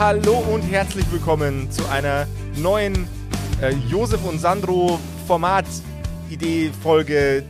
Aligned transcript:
Hallo 0.00 0.42
und 0.50 0.62
herzlich 0.62 1.04
willkommen 1.12 1.70
zu 1.70 1.86
einer 1.90 2.26
neuen 2.56 3.06
äh, 3.60 3.74
Josef 3.90 4.24
und 4.24 4.38
Sandro 4.38 4.98
Format-Idee-Folge. 5.26 7.44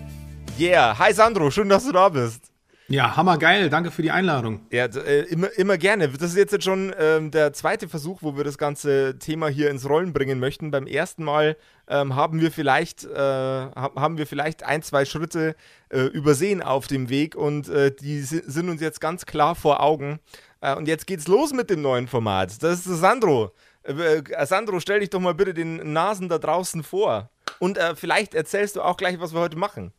Yeah. 0.58 0.98
Hi 0.98 1.12
Sandro, 1.12 1.52
schön, 1.52 1.68
dass 1.68 1.86
du 1.86 1.92
da 1.92 2.08
bist. 2.08 2.50
Ja, 2.88 3.16
hammergeil. 3.16 3.70
Danke 3.70 3.92
für 3.92 4.02
die 4.02 4.10
Einladung. 4.10 4.62
Ja, 4.72 4.86
äh, 4.86 5.20
immer, 5.26 5.56
immer 5.56 5.78
gerne. 5.78 6.08
Das 6.08 6.30
ist 6.30 6.36
jetzt, 6.36 6.64
schon 6.64 6.92
ähm, 6.98 7.30
der 7.30 7.52
zweite 7.52 7.88
Versuch, 7.88 8.18
wo 8.20 8.36
wir 8.36 8.42
das 8.42 8.58
ganze 8.58 9.16
Thema 9.20 9.46
hier 9.46 9.70
ins 9.70 9.88
Rollen 9.88 10.12
bringen 10.12 10.40
möchten. 10.40 10.72
Beim 10.72 10.88
ersten 10.88 11.22
Mal 11.22 11.56
ähm, 11.86 12.16
haben, 12.16 12.40
wir 12.40 12.50
vielleicht, 12.50 13.04
äh, 13.04 13.16
haben 13.16 14.18
wir 14.18 14.26
vielleicht 14.26 14.64
ein, 14.64 14.82
zwei 14.82 15.04
Schritte 15.04 15.54
äh, 15.90 16.00
übersehen 16.00 16.62
auf 16.62 16.88
dem 16.88 17.10
Weg 17.10 17.36
und 17.36 17.68
äh, 17.68 17.94
die 17.94 18.22
sind 18.22 18.68
uns 18.68 18.80
jetzt 18.80 19.00
ganz 19.00 19.24
klar 19.24 19.54
vor 19.54 19.84
Augen. 19.84 20.18
Äh, 20.60 20.76
und 20.76 20.88
jetzt 20.88 21.06
geht's 21.06 21.28
los 21.28 21.52
mit 21.52 21.70
dem 21.70 21.82
neuen 21.82 22.06
Format. 22.08 22.62
Das 22.62 22.86
ist 22.86 23.00
Sandro. 23.00 23.52
Äh, 23.82 23.92
äh, 24.18 24.46
Sandro, 24.46 24.80
stell 24.80 25.00
dich 25.00 25.10
doch 25.10 25.20
mal 25.20 25.34
bitte 25.34 25.54
den 25.54 25.92
Nasen 25.92 26.28
da 26.28 26.38
draußen 26.38 26.82
vor. 26.82 27.30
Und 27.58 27.78
äh, 27.78 27.94
vielleicht 27.94 28.34
erzählst 28.34 28.76
du 28.76 28.82
auch 28.82 28.96
gleich, 28.96 29.20
was 29.20 29.32
wir 29.32 29.40
heute 29.40 29.56
machen. 29.56 29.92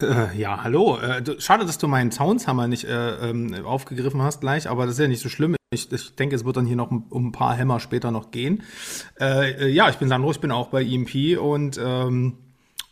Äh, 0.00 0.36
ja, 0.36 0.62
hallo. 0.62 0.98
Äh, 0.98 1.22
schade, 1.38 1.64
dass 1.64 1.78
du 1.78 1.88
meinen 1.88 2.10
Soundshammer 2.10 2.66
nicht 2.66 2.86
ähm, 2.88 3.64
aufgegriffen 3.64 4.22
hast 4.22 4.40
gleich, 4.40 4.68
aber 4.68 4.84
das 4.86 4.94
ist 4.94 5.00
ja 5.00 5.08
nicht 5.08 5.22
so 5.22 5.28
schlimm. 5.28 5.56
Ich, 5.70 5.90
ich 5.90 6.14
denke, 6.16 6.36
es 6.36 6.44
wird 6.44 6.56
dann 6.56 6.66
hier 6.66 6.76
noch 6.76 6.90
um, 6.90 7.06
um 7.08 7.28
ein 7.28 7.32
paar 7.32 7.54
Hämmer 7.54 7.80
später 7.80 8.10
noch 8.10 8.30
gehen. 8.30 8.62
ja, 9.18 9.88
ich 9.88 9.96
bin 9.96 10.08
Sandro, 10.08 10.30
ich 10.30 10.40
bin 10.40 10.50
auch 10.50 10.68
bei 10.68 10.82
EMP 10.84 11.40
und 11.40 11.80
ähm, 11.82 12.36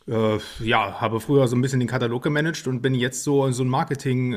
ja, 0.07 0.99
habe 0.99 1.21
früher 1.21 1.47
so 1.47 1.57
ein 1.57 1.61
bisschen 1.61 1.81
den 1.81 1.89
Katalog 1.89 2.23
gemanagt 2.23 2.67
und 2.67 2.81
bin 2.81 2.95
jetzt 2.95 3.23
so, 3.23 3.51
so 3.51 3.65
ein 3.65 3.69
Marketing- 3.69 4.35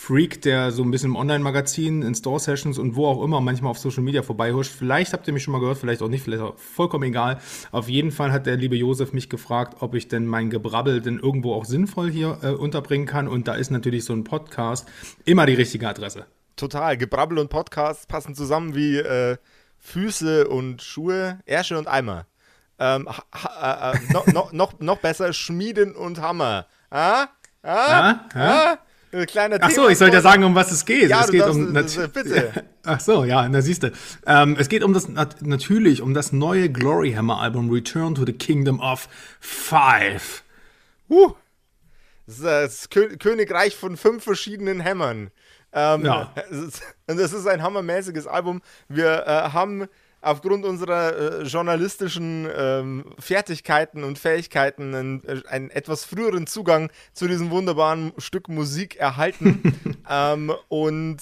Freak, 0.00 0.40
der 0.40 0.72
so 0.72 0.82
ein 0.82 0.90
bisschen 0.90 1.10
im 1.10 1.16
Online-Magazin, 1.16 2.00
in 2.00 2.14
Store-Sessions 2.14 2.78
und 2.78 2.96
wo 2.96 3.06
auch 3.06 3.22
immer 3.22 3.42
manchmal 3.42 3.70
auf 3.70 3.78
Social 3.78 4.02
Media 4.02 4.22
vorbeihuscht. 4.22 4.72
Vielleicht 4.72 5.12
habt 5.12 5.28
ihr 5.28 5.34
mich 5.34 5.42
schon 5.42 5.52
mal 5.52 5.58
gehört, 5.58 5.76
vielleicht 5.76 6.00
auch 6.00 6.08
nicht, 6.08 6.24
vielleicht 6.24 6.42
auch 6.42 6.56
vollkommen 6.56 7.04
egal. 7.04 7.38
Auf 7.70 7.86
jeden 7.86 8.10
Fall 8.10 8.32
hat 8.32 8.46
der 8.46 8.56
liebe 8.56 8.76
Josef 8.76 9.12
mich 9.12 9.28
gefragt, 9.28 9.76
ob 9.80 9.94
ich 9.94 10.08
denn 10.08 10.24
mein 10.24 10.48
Gebrabbel 10.48 11.02
denn 11.02 11.18
irgendwo 11.18 11.52
auch 11.52 11.66
sinnvoll 11.66 12.10
hier 12.10 12.38
äh, 12.40 12.48
unterbringen 12.48 13.06
kann. 13.06 13.28
Und 13.28 13.46
da 13.46 13.54
ist 13.54 13.70
natürlich 13.70 14.06
so 14.06 14.14
ein 14.14 14.24
Podcast 14.24 14.88
immer 15.26 15.44
die 15.44 15.52
richtige 15.52 15.86
Adresse. 15.86 16.24
Total. 16.56 16.96
Gebrabbel 16.96 17.38
und 17.38 17.50
Podcast 17.50 18.08
passen 18.08 18.34
zusammen 18.34 18.74
wie 18.74 18.96
äh, 18.96 19.36
Füße 19.76 20.48
und 20.48 20.80
Schuhe, 20.80 21.40
Ärsche 21.44 21.76
und 21.76 21.88
Eimer. 21.88 22.24
Ähm, 22.78 23.06
äh, 23.06 23.92
äh, 23.92 23.98
no, 24.14 24.22
no, 24.32 24.48
noch, 24.52 24.80
noch 24.80 24.98
besser, 24.98 25.34
Schmieden 25.34 25.94
und 25.94 26.22
Hammer. 26.22 26.66
Ah? 26.90 27.26
Ah? 27.62 28.20
Ah? 28.34 28.72
ah? 28.72 28.78
Ein 29.12 29.26
kleiner 29.26 29.58
Ach 29.60 29.70
so, 29.70 29.88
ich 29.88 29.98
sollte 29.98 30.16
ja 30.16 30.22
sagen, 30.22 30.44
um 30.44 30.54
was 30.54 30.70
es 30.70 30.84
geht. 30.84 31.10
Ja, 31.10 31.24
es 31.24 31.30
geht 31.30 31.40
darfst, 31.40 31.56
um 31.58 31.74
das, 31.74 31.96
bitte. 32.12 32.52
Ach 32.84 33.00
so, 33.00 33.24
ja, 33.24 33.48
da 33.48 33.60
siehst 33.60 33.82
du. 33.82 33.92
Ähm, 34.24 34.56
es 34.58 34.68
geht 34.68 34.84
um 34.84 34.92
das 34.92 35.08
natürlich 35.40 36.00
um 36.00 36.14
das 36.14 36.32
neue 36.32 36.70
Glory 36.70 37.12
Hammer 37.12 37.40
Album 37.40 37.70
Return 37.70 38.14
to 38.14 38.24
the 38.24 38.32
Kingdom 38.32 38.78
of 38.78 39.08
Five. 39.40 40.44
Uh, 41.08 41.32
das 42.26 42.36
ist 42.36 42.44
das 42.44 42.90
Königreich 43.18 43.74
von 43.74 43.96
fünf 43.96 44.22
verschiedenen 44.22 44.78
Hämmern. 44.78 45.30
Ähm, 45.72 46.04
ja. 46.04 46.32
Und 47.08 47.18
das 47.18 47.32
ist 47.32 47.46
ein 47.48 47.62
hammermäßiges 47.62 48.28
Album. 48.28 48.62
Wir 48.88 49.26
äh, 49.26 49.50
haben 49.52 49.88
aufgrund 50.20 50.64
unserer 50.64 51.40
äh, 51.40 51.42
journalistischen 51.44 52.48
ähm, 52.54 53.04
Fertigkeiten 53.18 54.04
und 54.04 54.18
Fähigkeiten 54.18 54.94
einen, 54.94 55.24
äh, 55.24 55.42
einen, 55.48 55.70
etwas 55.70 56.04
früheren 56.04 56.46
Zugang 56.46 56.90
zu 57.12 57.26
diesem 57.26 57.50
wunderbaren 57.50 58.12
Stück 58.18 58.48
Musik 58.48 58.96
erhalten 58.96 60.02
ähm, 60.10 60.52
und 60.68 61.18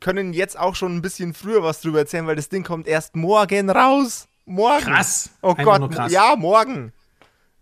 können 0.00 0.32
jetzt 0.32 0.58
auch 0.58 0.74
schon 0.74 0.96
ein 0.96 1.02
bisschen 1.02 1.34
früher 1.34 1.62
was 1.62 1.80
drüber 1.80 2.00
erzählen, 2.00 2.26
weil 2.26 2.36
das 2.36 2.48
Ding 2.48 2.62
kommt 2.62 2.86
erst 2.86 3.16
morgen 3.16 3.70
raus. 3.70 4.28
Morgen. 4.44 4.84
Krass. 4.84 5.30
Oh 5.40 5.54
Einfach 5.56 5.78
Gott. 5.80 5.92
Krass. 5.92 6.12
Ja, 6.12 6.34
morgen. 6.36 6.92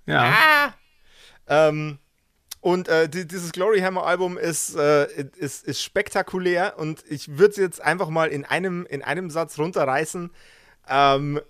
Ja. 0.07 0.35
Ah. 0.35 0.75
Ähm, 1.47 1.99
und 2.61 2.89
äh, 2.89 3.09
die, 3.09 3.27
dieses 3.27 3.53
Glory 3.53 3.81
Hammer 3.81 4.05
Album 4.05 4.37
ist, 4.37 4.77
äh, 4.77 5.07
ist, 5.37 5.65
ist 5.65 5.83
spektakulär 5.83 6.79
und 6.79 7.03
ich 7.09 7.39
würde 7.39 7.53
es 7.53 7.57
jetzt 7.57 7.81
einfach 7.83 8.09
mal 8.09 8.29
in 8.29 8.45
einem, 8.45 8.87
in 8.87 9.03
einem 9.03 9.31
Satz 9.31 9.59
runterreißen. 9.59 10.31
Ähm, 10.89 11.41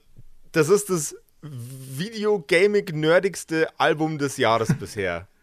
das 0.53 0.69
ist 0.69 0.91
das 0.91 1.17
Videogaming-nerdigste 1.43 3.69
Album 3.79 4.19
des 4.19 4.37
Jahres 4.37 4.75
bisher. 4.75 5.27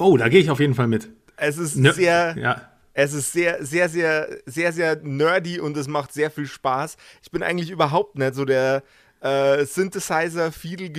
Oh, 0.00 0.16
da 0.16 0.28
gehe 0.28 0.38
ich 0.38 0.48
auf 0.48 0.60
jeden 0.60 0.76
Fall 0.76 0.86
mit. 0.86 1.10
Es 1.36 1.58
ist 1.58 1.74
ne 1.74 1.92
sehr, 1.92 2.36
ja. 2.38 2.70
es 2.92 3.12
ist 3.12 3.32
sehr, 3.32 3.66
sehr, 3.66 3.88
sehr, 3.88 4.28
sehr, 4.46 4.72
sehr 4.72 4.94
nerdy 5.02 5.58
und 5.58 5.76
es 5.76 5.88
macht 5.88 6.12
sehr 6.12 6.30
viel 6.30 6.46
Spaß. 6.46 6.96
Ich 7.20 7.32
bin 7.32 7.42
eigentlich 7.42 7.70
überhaupt 7.70 8.16
nicht 8.16 8.36
so 8.36 8.44
der 8.44 8.84
äh, 9.22 9.64
Synthesizer, 9.64 10.52
Fiedel, 10.52 10.92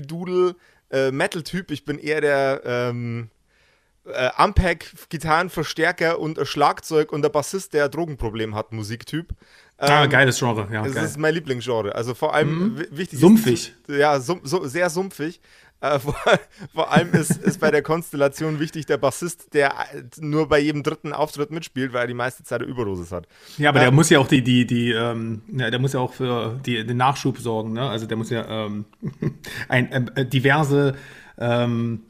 äh, 0.91 1.11
Metal-Typ. 1.11 1.71
Ich 1.71 1.85
bin 1.85 1.97
eher 1.97 2.19
der 2.19 2.61
ähm, 2.65 3.29
äh, 4.05 4.29
Ampeg, 4.35 4.91
Gitarrenverstärker 5.09 6.19
und 6.19 6.39
Schlagzeug 6.45 7.11
und 7.11 7.21
der 7.21 7.29
Bassist, 7.29 7.73
der 7.73 7.89
Drogenproblem 7.89 8.55
hat, 8.55 8.71
Musiktyp. 8.71 9.33
Ah, 9.79 10.03
ähm, 10.03 10.09
geiles 10.09 10.37
Genre, 10.37 10.67
ja. 10.71 10.83
Das 10.83 10.93
geil. 10.93 11.05
ist 11.05 11.17
mein 11.17 11.33
Lieblingsgenre. 11.33 11.95
Also 11.95 12.13
vor 12.13 12.33
allem 12.33 12.75
mhm. 12.75 12.85
wichtig. 12.91 13.19
Sumpfig. 13.19 13.73
Ist, 13.87 13.97
ja, 13.97 14.19
sum, 14.19 14.41
so, 14.43 14.67
sehr 14.67 14.89
sumpfig. 14.89 15.39
Äh, 15.79 15.99
vor, 15.99 16.15
vor, 16.73 16.91
allem 16.91 17.13
ist, 17.13 17.37
ist 17.37 17.61
bei 17.61 17.71
der 17.71 17.81
Konstellation 17.81 18.59
wichtig 18.59 18.85
der 18.85 18.97
Bassist, 18.97 19.53
der 19.53 19.73
nur 20.19 20.49
bei 20.49 20.59
jedem 20.59 20.83
dritten 20.83 21.13
Auftritt 21.13 21.51
mitspielt, 21.51 21.93
weil 21.93 22.01
er 22.01 22.07
die 22.07 22.13
meiste 22.13 22.43
Zeit 22.43 22.61
eine 22.61 22.69
Überdosis 22.69 23.13
hat. 23.13 23.25
Ja, 23.57 23.69
aber 23.69 23.79
ähm, 23.79 23.85
der 23.85 23.91
muss 23.91 24.09
ja 24.09 24.19
auch 24.19 24.27
die, 24.27 24.43
die, 24.43 24.67
die, 24.67 24.91
ähm, 24.91 25.43
ja, 25.47 25.71
der 25.71 25.79
muss 25.79 25.93
ja 25.93 26.01
auch 26.01 26.13
für 26.13 26.59
die, 26.65 26.85
den 26.85 26.97
Nachschub 26.97 27.37
sorgen, 27.37 27.71
ne? 27.71 27.89
Also 27.89 28.05
der 28.05 28.17
muss 28.17 28.29
ja 28.29 28.65
ähm, 28.65 28.85
ein, 29.69 30.11
äh, 30.15 30.25
diverse 30.25 30.95
ähm, 31.37 32.01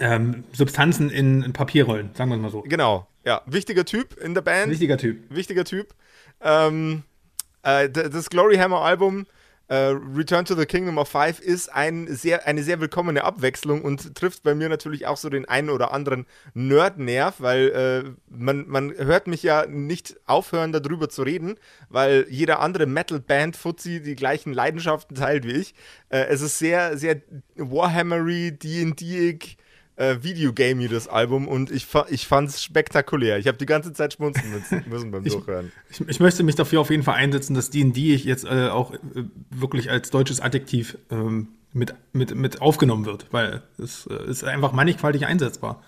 ähm, 0.00 0.42
Substanzen 0.52 1.08
in, 1.10 1.44
in 1.44 1.52
Papier 1.52 1.84
rollen, 1.84 2.10
sagen 2.14 2.30
wir 2.30 2.36
es 2.36 2.42
mal 2.42 2.50
so. 2.50 2.62
Genau, 2.62 3.06
ja. 3.24 3.42
Wichtiger 3.46 3.84
Typ 3.84 4.20
in 4.20 4.34
der 4.34 4.42
Band. 4.42 4.72
Wichtiger 4.72 4.98
Typ. 4.98 5.18
Wichtiger 5.30 5.64
Typ. 5.64 5.94
Ähm, 6.44 7.02
äh, 7.62 7.88
das 7.88 8.30
Glory 8.30 8.56
Hammer 8.56 8.82
Album 8.82 9.26
Uh, 9.70 9.96
Return 10.14 10.44
to 10.44 10.54
the 10.54 10.66
Kingdom 10.66 10.98
of 10.98 11.08
Five 11.08 11.40
ist 11.40 11.72
ein 11.72 12.06
sehr, 12.14 12.46
eine 12.46 12.62
sehr 12.62 12.80
willkommene 12.80 13.24
Abwechslung 13.24 13.80
und 13.80 14.14
trifft 14.14 14.42
bei 14.42 14.54
mir 14.54 14.68
natürlich 14.68 15.06
auch 15.06 15.16
so 15.16 15.30
den 15.30 15.48
einen 15.48 15.70
oder 15.70 15.90
anderen 15.90 16.26
Nerd-Nerv, 16.52 17.36
weil 17.38 17.68
äh, 17.70 18.10
man, 18.28 18.68
man 18.68 18.92
hört 18.92 19.26
mich 19.26 19.42
ja 19.42 19.64
nicht 19.66 20.16
aufhören, 20.26 20.72
darüber 20.72 21.08
zu 21.08 21.22
reden, 21.22 21.54
weil 21.88 22.26
jeder 22.28 22.60
andere 22.60 22.84
Metal-Band 22.84 23.56
Fuzzi 23.56 24.02
die 24.02 24.16
gleichen 24.16 24.52
Leidenschaften 24.52 25.16
teilt 25.16 25.46
wie 25.46 25.52
ich. 25.52 25.74
Äh, 26.10 26.26
es 26.26 26.42
ist 26.42 26.58
sehr, 26.58 26.98
sehr 26.98 27.22
Warhammery, 27.56 28.52
D&D-ig, 28.52 29.56
äh, 29.96 30.16
Videogame 30.22 30.88
das 30.88 31.08
Album 31.08 31.46
und 31.46 31.70
ich, 31.70 31.86
ich 32.08 32.26
fand 32.26 32.48
es 32.48 32.62
spektakulär. 32.62 33.38
Ich 33.38 33.46
habe 33.46 33.58
die 33.58 33.66
ganze 33.66 33.92
Zeit 33.92 34.14
schmunzeln 34.14 34.62
müssen 34.86 35.10
beim 35.10 35.24
Durchhören. 35.24 35.72
Ich, 35.90 36.00
ich, 36.00 36.08
ich, 36.08 36.20
möchte 36.20 36.42
mich 36.42 36.54
dafür 36.54 36.80
auf 36.80 36.90
jeden 36.90 37.02
Fall 37.02 37.14
einsetzen, 37.14 37.54
dass 37.54 37.70
D&D 37.70 38.16
jetzt 38.16 38.44
äh, 38.44 38.68
auch 38.68 38.92
äh, 38.94 38.98
wirklich 39.50 39.90
als 39.90 40.10
deutsches 40.10 40.40
Adjektiv 40.40 40.98
ähm, 41.10 41.48
mit, 41.72 41.94
mit, 42.12 42.34
mit 42.34 42.62
aufgenommen 42.62 43.04
wird, 43.04 43.26
weil 43.30 43.62
es 43.78 44.06
äh, 44.06 44.30
ist 44.30 44.44
einfach 44.44 44.72
mannigfaltig 44.72 45.26
einsetzbar. 45.26 45.82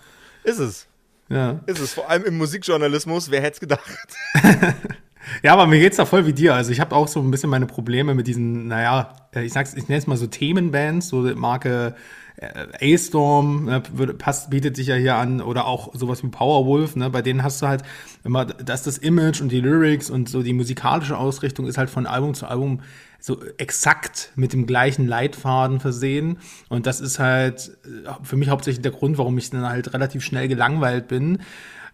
Ist 0.44 0.58
es. 0.58 0.86
Ja. 1.28 1.60
Ist 1.66 1.80
es. 1.80 1.94
Vor 1.94 2.08
allem 2.08 2.24
im 2.24 2.38
Musikjournalismus, 2.38 3.30
wer 3.30 3.40
hätte 3.40 3.54
es 3.54 3.60
gedacht? 3.60 4.14
Ja, 5.42 5.52
aber 5.52 5.66
mir 5.66 5.80
geht's 5.80 5.96
da 5.96 6.04
voll 6.04 6.26
wie 6.26 6.32
dir. 6.32 6.54
Also 6.54 6.70
ich 6.70 6.80
habe 6.80 6.94
auch 6.94 7.08
so 7.08 7.20
ein 7.20 7.30
bisschen 7.30 7.50
meine 7.50 7.66
Probleme 7.66 8.14
mit 8.14 8.26
diesen, 8.26 8.68
naja, 8.68 9.14
äh, 9.34 9.44
ich 9.44 9.52
sag's, 9.52 9.74
ich 9.74 9.88
nenne 9.88 9.98
es 9.98 10.06
mal 10.06 10.16
so 10.16 10.26
Themenbands, 10.26 11.08
so 11.08 11.22
Marke 11.34 11.94
äh, 12.36 12.94
A-Storm 12.94 13.64
ne, 13.64 13.80
passt, 13.80 14.50
bietet 14.50 14.76
sich 14.76 14.88
ja 14.88 14.94
hier 14.94 15.16
an 15.16 15.40
oder 15.40 15.66
auch 15.66 15.94
sowas 15.94 16.22
wie 16.22 16.28
Powerwolf, 16.28 16.96
ne, 16.96 17.10
bei 17.10 17.22
denen 17.22 17.42
hast 17.42 17.62
du 17.62 17.66
halt 17.66 17.82
immer, 18.24 18.44
dass 18.44 18.82
das 18.82 18.98
Image 18.98 19.40
und 19.40 19.50
die 19.50 19.60
Lyrics 19.60 20.10
und 20.10 20.28
so 20.28 20.42
die 20.42 20.52
musikalische 20.52 21.16
Ausrichtung 21.16 21.66
ist 21.66 21.78
halt 21.78 21.90
von 21.90 22.06
Album 22.06 22.34
zu 22.34 22.46
Album 22.46 22.80
so 23.18 23.42
exakt 23.56 24.32
mit 24.36 24.52
dem 24.52 24.66
gleichen 24.66 25.08
Leitfaden 25.08 25.80
versehen 25.80 26.38
und 26.68 26.86
das 26.86 27.00
ist 27.00 27.18
halt 27.18 27.78
äh, 27.84 28.10
für 28.22 28.36
mich 28.36 28.50
hauptsächlich 28.50 28.82
der 28.82 28.92
Grund, 28.92 29.18
warum 29.18 29.38
ich 29.38 29.50
dann 29.50 29.66
halt 29.66 29.92
relativ 29.94 30.22
schnell 30.22 30.48
gelangweilt 30.48 31.08
bin. 31.08 31.38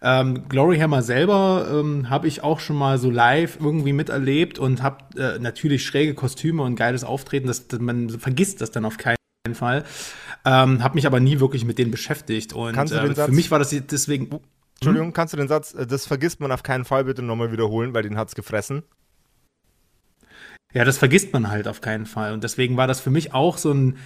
Ähm, 0.05 0.49
Glory 0.49 0.77
Hammer 0.79 1.01
selber 1.01 1.67
ähm, 1.71 2.09
habe 2.09 2.27
ich 2.27 2.43
auch 2.43 2.59
schon 2.59 2.75
mal 2.75 2.97
so 2.97 3.09
live 3.09 3.57
irgendwie 3.61 3.93
miterlebt 3.93 4.59
und 4.59 4.83
habe 4.83 4.97
äh, 5.17 5.39
natürlich 5.39 5.85
schräge 5.85 6.13
Kostüme 6.13 6.61
und 6.63 6.75
geiles 6.75 7.05
Auftreten. 7.05 7.47
Das, 7.47 7.69
das, 7.69 7.79
man 7.79 8.09
vergisst 8.09 8.59
das 8.59 8.71
dann 8.71 8.83
auf 8.83 8.97
keinen 8.97 9.15
Fall. 9.53 9.85
Ähm, 10.43 10.83
habe 10.83 10.95
mich 10.95 11.07
aber 11.07 11.21
nie 11.21 11.39
wirklich 11.39 11.63
mit 11.63 11.77
denen 11.79 11.91
beschäftigt. 11.91 12.51
Und 12.51 12.75
äh, 12.75 13.15
für 13.15 13.31
mich 13.31 13.49
war 13.49 13.59
das 13.59 13.69
deswegen. 13.69 14.27
Oh, 14.31 14.41
Entschuldigung, 14.75 15.07
hm? 15.07 15.13
kannst 15.13 15.33
du 15.33 15.37
den 15.37 15.47
Satz, 15.47 15.73
äh, 15.73 15.87
das 15.87 16.05
vergisst 16.05 16.41
man 16.41 16.51
auf 16.51 16.63
keinen 16.63 16.83
Fall 16.83 17.05
bitte 17.05 17.21
nochmal 17.21 17.53
wiederholen, 17.53 17.93
weil 17.93 18.03
den 18.03 18.17
hat 18.17 18.27
es 18.27 18.35
gefressen? 18.35 18.83
Ja, 20.73 20.83
das 20.83 20.97
vergisst 20.97 21.31
man 21.31 21.49
halt 21.49 21.69
auf 21.69 21.79
keinen 21.79 22.05
Fall. 22.05 22.33
Und 22.33 22.43
deswegen 22.43 22.75
war 22.75 22.87
das 22.87 22.99
für 22.99 23.11
mich 23.11 23.33
auch 23.33 23.57
so 23.57 23.71
ein 23.71 23.97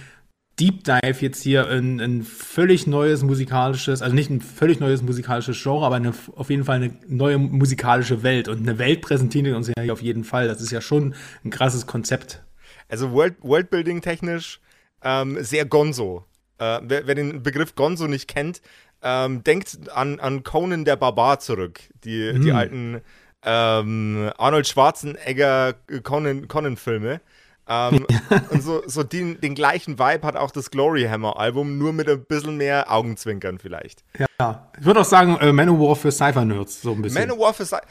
Deep 0.60 0.84
Dive 0.84 1.20
jetzt 1.20 1.42
hier 1.42 1.70
in 1.70 2.00
ein 2.00 2.22
völlig 2.22 2.86
neues 2.86 3.22
musikalisches, 3.22 4.02
also 4.02 4.14
nicht 4.14 4.30
ein 4.30 4.40
völlig 4.40 4.80
neues 4.80 5.02
musikalisches 5.02 5.62
Genre, 5.62 5.86
aber 5.86 5.96
eine, 5.96 6.12
auf 6.34 6.50
jeden 6.50 6.64
Fall 6.64 6.76
eine 6.76 6.94
neue 7.06 7.38
musikalische 7.38 8.22
Welt. 8.22 8.48
Und 8.48 8.58
eine 8.58 8.78
Welt 8.78 9.02
präsentiert 9.02 9.54
uns 9.54 9.68
ja 9.68 9.82
hier 9.82 9.92
auf 9.92 10.02
jeden 10.02 10.24
Fall. 10.24 10.48
Das 10.48 10.60
ist 10.60 10.72
ja 10.72 10.80
schon 10.80 11.14
ein 11.44 11.50
krasses 11.50 11.86
Konzept. 11.86 12.42
Also 12.88 13.12
World, 13.12 13.36
Worldbuilding 13.40 14.00
technisch 14.00 14.60
ähm, 15.02 15.42
sehr 15.42 15.64
Gonzo. 15.64 16.24
Äh, 16.58 16.80
wer, 16.82 17.06
wer, 17.06 17.14
den 17.14 17.42
Begriff 17.42 17.74
Gonzo 17.74 18.08
nicht 18.08 18.26
kennt, 18.26 18.60
ähm, 19.02 19.44
denkt 19.44 19.90
an, 19.94 20.18
an 20.18 20.42
Conan 20.42 20.84
der 20.84 20.96
Barbar 20.96 21.38
zurück. 21.38 21.80
Die, 22.04 22.32
mhm. 22.32 22.42
die 22.42 22.52
alten 22.52 23.00
ähm, 23.44 24.32
Arnold 24.36 24.66
Schwarzenegger 24.66 25.74
Conan-Filme. 26.02 26.48
Conan 26.48 27.20
ähm, 27.68 28.06
und 28.50 28.62
so, 28.62 28.82
so 28.86 29.02
den, 29.02 29.40
den, 29.40 29.54
gleichen 29.54 29.98
Vibe 29.98 30.26
hat 30.26 30.36
auch 30.36 30.50
das 30.50 30.70
Glory 30.70 31.04
Hammer 31.04 31.38
Album, 31.38 31.78
nur 31.78 31.92
mit 31.92 32.08
ein 32.08 32.24
bisschen 32.24 32.56
mehr 32.56 32.90
Augenzwinkern 32.90 33.58
vielleicht. 33.58 34.04
Ja, 34.40 34.70
ich 34.78 34.84
würde 34.84 35.00
auch 35.00 35.04
sagen, 35.04 35.36
äh, 35.40 35.52
Manowar 35.52 35.96
für 35.96 36.10
Cypher-Nerds, 36.10 36.82
so 36.82 36.92
ein 36.92 37.02
bisschen. 37.02 37.20
Manowar 37.20 37.54
für 37.54 37.66
Cypher 37.66 37.82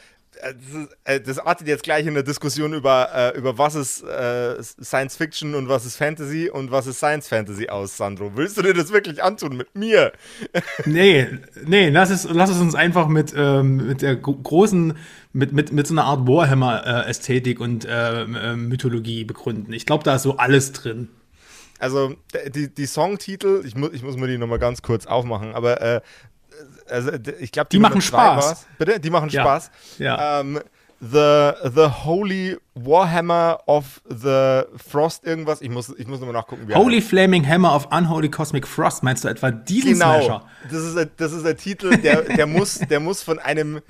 das 1.24 1.38
artet 1.38 1.68
jetzt 1.68 1.82
gleich 1.82 2.06
in 2.06 2.14
der 2.14 2.22
Diskussion 2.22 2.72
über, 2.72 3.08
äh, 3.14 3.38
über 3.38 3.58
was 3.58 3.74
ist 3.74 4.02
äh, 4.02 4.62
Science 4.62 5.16
Fiction 5.16 5.54
und 5.54 5.68
was 5.68 5.84
ist 5.84 5.96
Fantasy 5.96 6.50
und 6.50 6.70
was 6.70 6.86
ist 6.86 6.98
Science 6.98 7.28
Fantasy 7.28 7.68
aus, 7.68 7.96
Sandro. 7.96 8.32
Willst 8.34 8.56
du 8.56 8.62
dir 8.62 8.74
das 8.74 8.92
wirklich 8.92 9.22
antun 9.22 9.56
mit 9.56 9.74
mir? 9.74 10.12
nee, 10.84 11.26
nee, 11.64 11.88
lass 11.90 12.10
es, 12.10 12.28
lass 12.30 12.50
es 12.50 12.58
uns 12.58 12.74
einfach 12.74 13.08
mit, 13.08 13.34
ähm, 13.36 13.88
mit 13.88 14.02
der 14.02 14.16
großen, 14.16 14.94
mit, 15.32 15.52
mit, 15.52 15.72
mit 15.72 15.86
so 15.86 15.94
einer 15.94 16.04
Art 16.04 16.26
Warhammer-Ästhetik 16.26 17.60
und 17.60 17.86
äh, 17.88 18.26
Mythologie 18.56 19.24
begründen. 19.24 19.72
Ich 19.72 19.86
glaube, 19.86 20.04
da 20.04 20.16
ist 20.16 20.22
so 20.22 20.36
alles 20.36 20.72
drin. 20.72 21.08
Also 21.78 22.14
die, 22.54 22.74
die 22.74 22.86
Songtitel, 22.86 23.62
ich 23.64 23.76
muss, 23.76 23.92
ich 23.92 24.02
muss 24.02 24.16
mir 24.16 24.26
die 24.26 24.38
nochmal 24.38 24.58
ganz 24.58 24.82
kurz 24.82 25.06
aufmachen, 25.06 25.54
aber 25.54 25.80
äh, 25.80 26.00
also 26.88 27.10
ich 27.40 27.52
glaube, 27.52 27.68
die, 27.70 27.76
die, 27.76 27.80
machen 27.80 28.00
Spaß. 28.00 28.66
Bitte? 28.78 29.00
Die 29.00 29.10
machen 29.10 29.28
ja. 29.30 29.42
Spaß. 29.42 29.70
Ja. 29.98 30.40
Ähm, 30.40 30.60
the, 31.00 31.52
the 31.74 31.88
Holy 32.04 32.56
Warhammer 32.74 33.60
of 33.66 34.00
the 34.08 34.62
Frost 34.76 35.24
irgendwas. 35.24 35.60
Ich 35.60 35.70
muss, 35.70 35.94
ich 35.96 36.06
muss 36.06 36.20
nochmal 36.20 36.34
nachgucken. 36.34 36.68
Wie 36.68 36.74
Holy 36.74 37.00
Flaming 37.00 37.46
Hammer 37.46 37.74
of 37.74 37.88
Unholy 37.92 38.30
Cosmic 38.30 38.66
Frost. 38.66 39.02
Meinst 39.02 39.24
du 39.24 39.28
etwa 39.28 39.50
diesen 39.50 39.92
genau. 39.92 40.20
Smasher? 40.20 40.44
Das 40.70 40.82
ist, 40.82 40.96
ein, 40.96 41.10
das 41.16 41.32
ist 41.32 41.46
ein 41.46 41.56
Titel, 41.56 41.96
der, 41.96 42.22
der, 42.22 42.46
muss, 42.46 42.78
der 42.78 43.00
muss 43.00 43.22
von 43.22 43.38
einem 43.38 43.80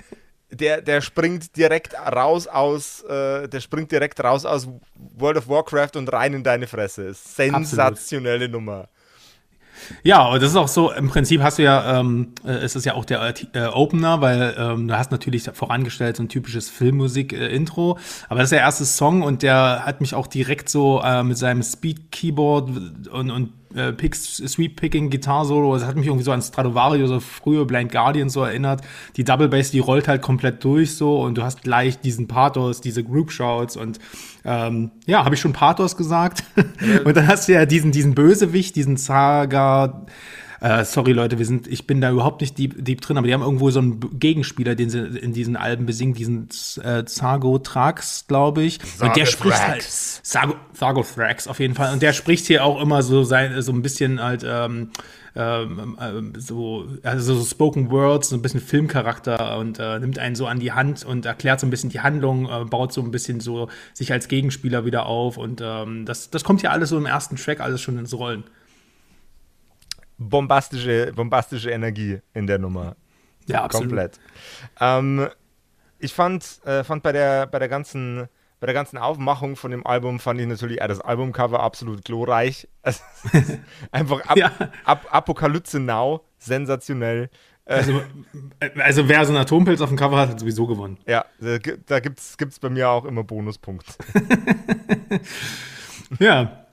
der, 0.51 0.81
der 0.81 1.01
springt 1.01 1.55
direkt 1.55 1.93
raus 1.93 2.47
aus, 2.47 3.03
äh, 3.03 3.47
der 3.47 3.59
springt 3.59 3.91
direkt 3.91 4.23
raus 4.23 4.45
aus 4.45 4.67
World 4.95 5.37
of 5.37 5.47
Warcraft 5.47 5.91
und 5.95 6.11
rein 6.11 6.33
in 6.33 6.43
deine 6.43 6.67
Fresse. 6.67 7.13
Sensationelle 7.13 8.45
Absolut. 8.45 8.51
Nummer. 8.51 8.89
Ja, 10.03 10.27
und 10.27 10.41
das 10.41 10.51
ist 10.51 10.55
auch 10.55 10.67
so, 10.67 10.91
im 10.91 11.09
Prinzip 11.09 11.41
hast 11.41 11.59
du 11.59 11.63
ja, 11.63 11.99
ähm, 11.99 12.33
äh, 12.45 12.51
es 12.51 12.75
ist 12.75 12.85
ja 12.85 12.93
auch 12.93 13.05
der 13.05 13.33
äh, 13.53 13.65
Opener, 13.67 14.21
weil 14.21 14.55
ähm, 14.57 14.87
du 14.87 14.97
hast 14.97 15.11
natürlich 15.11 15.43
vorangestellt 15.53 16.17
so 16.17 16.23
ein 16.23 16.29
typisches 16.29 16.69
Filmmusik-Intro, 16.69 17.97
aber 18.27 18.39
das 18.39 18.47
ist 18.47 18.51
der 18.53 18.59
erste 18.59 18.85
Song 18.85 19.21
und 19.21 19.43
der 19.43 19.85
hat 19.85 20.01
mich 20.01 20.15
auch 20.15 20.27
direkt 20.27 20.69
so 20.69 21.01
äh, 21.03 21.23
mit 21.23 21.37
seinem 21.37 21.63
Speed-Keyboard 21.63 22.69
und, 23.11 23.31
und 23.31 23.53
äh, 23.75 23.91
Picks, 23.93 24.37
Sweep 24.37 24.75
Picking 24.75 25.09
Gitarre 25.09 25.45
Solo, 25.45 25.73
das 25.73 25.85
hat 25.85 25.95
mich 25.95 26.07
irgendwie 26.07 26.23
so 26.23 26.31
an 26.31 26.41
Stradivari, 26.41 27.05
so 27.07 27.19
frühe 27.19 27.65
Blind 27.65 27.91
Guardian 27.91 28.29
so 28.29 28.43
erinnert. 28.43 28.81
Die 29.15 29.23
Double 29.23 29.47
Bass, 29.47 29.71
die 29.71 29.79
rollt 29.79 30.07
halt 30.07 30.21
komplett 30.21 30.63
durch 30.63 30.95
so 30.95 31.21
und 31.21 31.37
du 31.37 31.43
hast 31.43 31.61
gleich 31.61 31.99
diesen 31.99 32.27
Pathos, 32.27 32.81
diese 32.81 33.03
Group 33.03 33.31
Shouts 33.31 33.77
und 33.77 33.99
ähm, 34.45 34.91
ja, 35.05 35.25
habe 35.25 35.35
ich 35.35 35.41
schon 35.41 35.53
Pathos 35.53 35.97
gesagt. 35.97 36.43
und 37.05 37.15
dann 37.15 37.27
hast 37.27 37.47
du 37.47 37.53
ja 37.53 37.65
diesen, 37.65 37.91
diesen 37.91 38.15
Bösewicht, 38.15 38.75
diesen 38.75 38.97
Saga, 38.97 40.05
äh, 40.61 40.83
sorry 40.83 41.13
Leute, 41.13 41.37
wir 41.39 41.45
sind, 41.45 41.67
ich 41.67 41.87
bin 41.87 42.01
da 42.01 42.11
überhaupt 42.11 42.41
nicht 42.41 42.57
deep, 42.57 42.83
deep 42.83 43.01
drin, 43.01 43.17
aber 43.17 43.27
die 43.27 43.33
haben 43.33 43.41
irgendwo 43.41 43.69
so 43.71 43.79
einen 43.79 44.19
Gegenspieler, 44.19 44.75
den 44.75 44.89
sie 44.89 44.99
in 44.99 45.33
diesen 45.33 45.55
Alben 45.55 45.85
besingen, 45.85 46.13
diesen 46.13 46.49
äh, 46.83 47.05
Zago 47.05 47.59
Trax, 47.59 48.25
glaube 48.27 48.63
ich. 48.63 48.79
Und 49.01 49.15
der 49.15 49.25
spricht 49.25 49.67
halt 49.67 49.83
Zago, 49.83 50.55
Zago 50.73 51.03
Thrax 51.03 51.47
auf 51.47 51.59
jeden 51.59 51.75
Fall. 51.75 51.93
Und 51.93 52.01
der 52.01 52.13
spricht 52.13 52.45
hier 52.47 52.65
auch 52.65 52.81
immer 52.81 53.03
so 53.03 53.23
sein, 53.23 53.61
so 53.61 53.71
ein 53.71 53.81
bisschen 53.81 54.21
halt 54.21 54.45
ähm, 54.45 54.91
ähm, 55.35 55.97
äh, 55.99 56.39
so, 56.39 56.87
also 57.03 57.35
so 57.35 57.45
Spoken 57.45 57.91
Words, 57.91 58.29
so 58.29 58.35
ein 58.35 58.41
bisschen 58.41 58.59
Filmcharakter 58.59 59.57
und 59.57 59.79
äh, 59.79 59.99
nimmt 59.99 60.19
einen 60.19 60.35
so 60.35 60.47
an 60.47 60.59
die 60.59 60.71
Hand 60.71 61.05
und 61.05 61.25
erklärt 61.25 61.59
so 61.59 61.67
ein 61.67 61.69
bisschen 61.69 61.89
die 61.89 62.01
Handlung, 62.01 62.49
äh, 62.49 62.65
baut 62.65 62.91
so 62.93 63.01
ein 63.01 63.11
bisschen 63.11 63.39
so 63.39 63.69
sich 63.93 64.11
als 64.11 64.27
Gegenspieler 64.27 64.85
wieder 64.85 65.05
auf 65.05 65.37
und 65.37 65.61
ähm, 65.63 66.05
das, 66.05 66.29
das 66.29 66.43
kommt 66.43 66.61
ja 66.61 66.71
alles 66.71 66.89
so 66.89 66.97
im 66.97 67.05
ersten 67.05 67.35
Track 67.35 67.61
alles 67.61 67.81
schon 67.81 67.97
ins 67.97 68.13
Rollen 68.13 68.43
bombastische, 70.19 71.11
bombastische 71.15 71.71
Energie 71.71 72.19
in 72.33 72.45
der 72.45 72.59
Nummer. 72.59 72.95
Ja, 73.47 73.63
absolut. 73.63 73.89
Komplett. 73.89 74.19
Ähm, 74.79 75.27
ich 75.97 76.13
fand, 76.13 76.63
äh, 76.65 76.83
fand 76.83 77.01
bei 77.01 77.11
der, 77.11 77.47
bei 77.47 77.57
der 77.57 77.69
ganzen 77.69 78.27
bei 78.59 78.65
der 78.65 78.73
ganzen 78.73 78.97
Aufmachung 78.97 79.55
von 79.55 79.71
dem 79.71 79.87
Album 79.87 80.19
fand 80.19 80.41
ich 80.41 80.45
natürlich 80.45 80.79
das 80.79 80.99
Albumcover 80.99 81.61
absolut 81.61 82.03
glorreich. 82.03 82.67
einfach 83.91 84.25
Ap 84.25 84.37
ja. 84.37 84.51
Ap 84.83 85.13
Apokalypse 85.13 85.79
Now, 85.79 86.25
sensationell. 86.39 87.29
Also, 87.63 88.01
äh, 88.59 88.69
also 88.81 89.07
wer 89.07 89.23
so 89.25 89.31
einen 89.31 89.41
Atompilz 89.41 89.79
auf 89.79 89.89
dem 89.89 89.97
Cover 89.97 90.17
hat, 90.17 90.29
hat 90.29 90.39
sowieso 90.39 90.67
gewonnen. 90.67 90.97
Ja, 91.05 91.25
da 91.39 91.99
gibt 91.99 92.19
es 92.19 92.59
bei 92.59 92.69
mir 92.69 92.89
auch 92.89 93.05
immer 93.05 93.23
Bonuspunkt. 93.23 93.85
ja, 96.19 96.65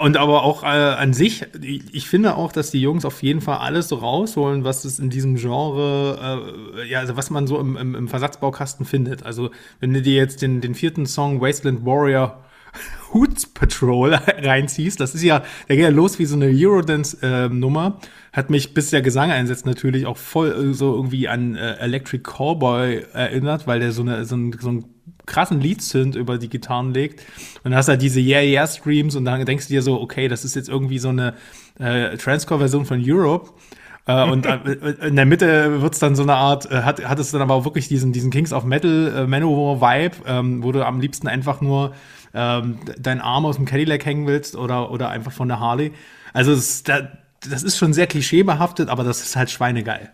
und 0.00 0.16
aber 0.16 0.42
auch 0.42 0.62
äh, 0.62 0.66
an 0.66 1.12
sich, 1.12 1.46
ich 1.62 2.08
finde 2.08 2.36
auch, 2.36 2.52
dass 2.52 2.70
die 2.70 2.80
Jungs 2.80 3.04
auf 3.04 3.22
jeden 3.22 3.40
Fall 3.40 3.58
alles 3.58 3.88
so 3.88 3.96
rausholen, 3.96 4.64
was 4.64 4.84
es 4.84 4.98
in 4.98 5.10
diesem 5.10 5.36
Genre, 5.36 6.74
äh, 6.76 6.88
ja, 6.88 7.00
also 7.00 7.16
was 7.16 7.30
man 7.30 7.46
so 7.46 7.58
im, 7.58 7.76
im, 7.76 7.94
im, 7.94 8.08
Versatzbaukasten 8.08 8.86
findet. 8.86 9.22
Also, 9.22 9.50
wenn 9.80 9.92
du 9.92 10.02
dir 10.02 10.14
jetzt 10.14 10.42
den, 10.42 10.60
den 10.60 10.74
vierten 10.74 11.06
Song 11.06 11.40
Wasteland 11.40 11.84
Warrior 11.84 12.44
Hoots 13.12 13.46
Patrol 13.46 14.14
reinziehst, 14.42 15.00
das 15.00 15.14
ist 15.14 15.22
ja, 15.22 15.42
der 15.68 15.76
geht 15.76 15.84
ja 15.84 15.90
los 15.90 16.18
wie 16.18 16.24
so 16.24 16.34
eine 16.34 16.46
Eurodance-Nummer. 16.46 17.98
Äh, 18.00 18.36
Hat 18.36 18.50
mich, 18.50 18.74
bis 18.74 18.90
der 18.90 19.02
Gesang 19.02 19.30
einsetzt, 19.30 19.66
natürlich 19.66 20.06
auch 20.06 20.16
voll 20.16 20.50
äh, 20.50 20.74
so 20.74 20.94
irgendwie 20.94 21.28
an 21.28 21.54
äh, 21.54 21.74
Electric 21.76 22.22
Callboy 22.22 23.04
erinnert, 23.12 23.66
weil 23.66 23.80
der 23.80 23.92
so, 23.92 24.02
eine, 24.02 24.24
so, 24.24 24.36
ein, 24.36 24.56
so 24.60 24.70
ein 24.70 24.84
krassen 25.26 25.60
Lead-Synth 25.60 26.16
über 26.16 26.38
die 26.38 26.48
Gitarren 26.48 26.92
legt. 26.92 27.20
Und 27.62 27.70
dann 27.70 27.76
hast 27.76 27.86
du 27.86 27.90
halt 27.90 28.02
diese 28.02 28.20
Yeah 28.20 28.42
Yeah 28.42 28.66
Streams 28.66 29.16
und 29.16 29.24
dann 29.24 29.44
denkst 29.44 29.68
du 29.68 29.74
dir 29.74 29.82
so, 29.82 30.00
okay, 30.00 30.28
das 30.28 30.44
ist 30.44 30.54
jetzt 30.54 30.68
irgendwie 30.68 30.98
so 30.98 31.08
eine 31.08 31.34
äh, 31.78 32.16
Transcore-Version 32.16 32.84
von 32.84 33.02
Europe. 33.04 33.50
Äh, 34.06 34.30
und 34.30 34.46
äh, 34.46 34.58
in 35.06 35.16
der 35.16 35.26
Mitte 35.26 35.80
wird's 35.80 35.98
dann 35.98 36.14
so 36.14 36.22
eine 36.22 36.34
Art, 36.34 36.70
äh, 36.70 36.82
hat, 36.82 37.06
hat 37.06 37.18
es 37.18 37.30
dann 37.30 37.40
aber 37.40 37.54
auch 37.54 37.64
wirklich 37.64 37.88
diesen, 37.88 38.12
diesen 38.12 38.30
Kings 38.30 38.52
of 38.52 38.64
Metal 38.64 39.12
äh, 39.16 39.26
Manowar-Vibe, 39.26 40.16
ähm, 40.26 40.62
wo 40.62 40.72
du 40.72 40.84
am 40.84 41.00
liebsten 41.00 41.28
einfach 41.28 41.60
nur 41.60 41.94
ähm, 42.34 42.80
deinen 42.98 43.20
Arm 43.20 43.46
aus 43.46 43.56
dem 43.56 43.64
Cadillac 43.64 44.04
hängen 44.04 44.26
willst 44.26 44.56
oder, 44.56 44.90
oder 44.90 45.08
einfach 45.08 45.32
von 45.32 45.48
der 45.48 45.60
Harley. 45.60 45.92
Also 46.32 46.52
es, 46.52 46.82
da, 46.82 47.12
das 47.40 47.62
ist 47.62 47.78
schon 47.78 47.92
sehr 47.92 48.06
klischeebehaftet, 48.06 48.88
aber 48.88 49.04
das 49.04 49.20
ist 49.20 49.36
halt 49.36 49.50
schweinegeil. 49.50 50.12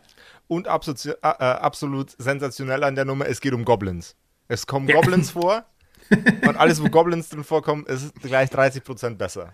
Und 0.49 0.69
absolut, 0.69 1.05
äh, 1.07 1.13
äh, 1.23 1.27
absolut 1.27 2.11
sensationell 2.19 2.85
an 2.85 2.95
der 2.95 3.05
Nummer, 3.05 3.27
es 3.27 3.41
geht 3.41 3.55
um 3.55 3.65
Goblins. 3.65 4.17
Es 4.49 4.67
kommen 4.67 4.89
ja. 4.89 4.97
Goblins 4.97 5.31
vor 5.31 5.65
und 6.11 6.57
alles, 6.57 6.83
wo 6.83 6.89
Goblins 6.89 7.29
drin 7.29 7.45
vorkommen, 7.45 7.87
ist 7.87 8.15
gleich 8.21 8.51
30% 8.51 9.15
besser. 9.15 9.53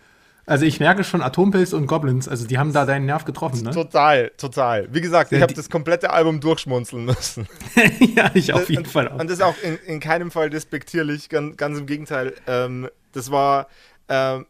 Also 0.48 0.64
ich 0.64 0.78
merke 0.78 1.02
schon 1.02 1.22
Atompilz 1.22 1.72
und 1.72 1.88
Goblins, 1.88 2.28
also 2.28 2.46
die 2.46 2.56
haben 2.56 2.72
da 2.72 2.86
deinen 2.86 3.04
Nerv 3.06 3.24
getroffen, 3.24 3.62
ne? 3.62 3.72
Total, 3.72 4.30
total. 4.36 4.86
Wie 4.94 5.00
gesagt, 5.00 5.32
ich 5.32 5.42
habe 5.42 5.52
das 5.52 5.68
komplette 5.68 6.10
Album 6.10 6.40
durchschmunzeln 6.40 7.04
müssen. 7.04 7.48
ja, 8.14 8.30
ich 8.32 8.52
auf 8.52 8.70
jeden 8.70 8.84
und, 8.84 8.88
Fall 8.88 9.08
auch. 9.08 9.18
Und 9.18 9.28
das 9.28 9.38
ist 9.38 9.44
auch 9.44 9.56
in, 9.62 9.76
in 9.86 9.98
keinem 9.98 10.30
Fall 10.30 10.48
despektierlich, 10.48 11.28
ganz, 11.28 11.56
ganz 11.56 11.78
im 11.80 11.86
Gegenteil. 11.86 12.32
Ähm, 12.46 12.88
das 13.10 13.32
war 13.32 13.66
ähm, 14.08 14.46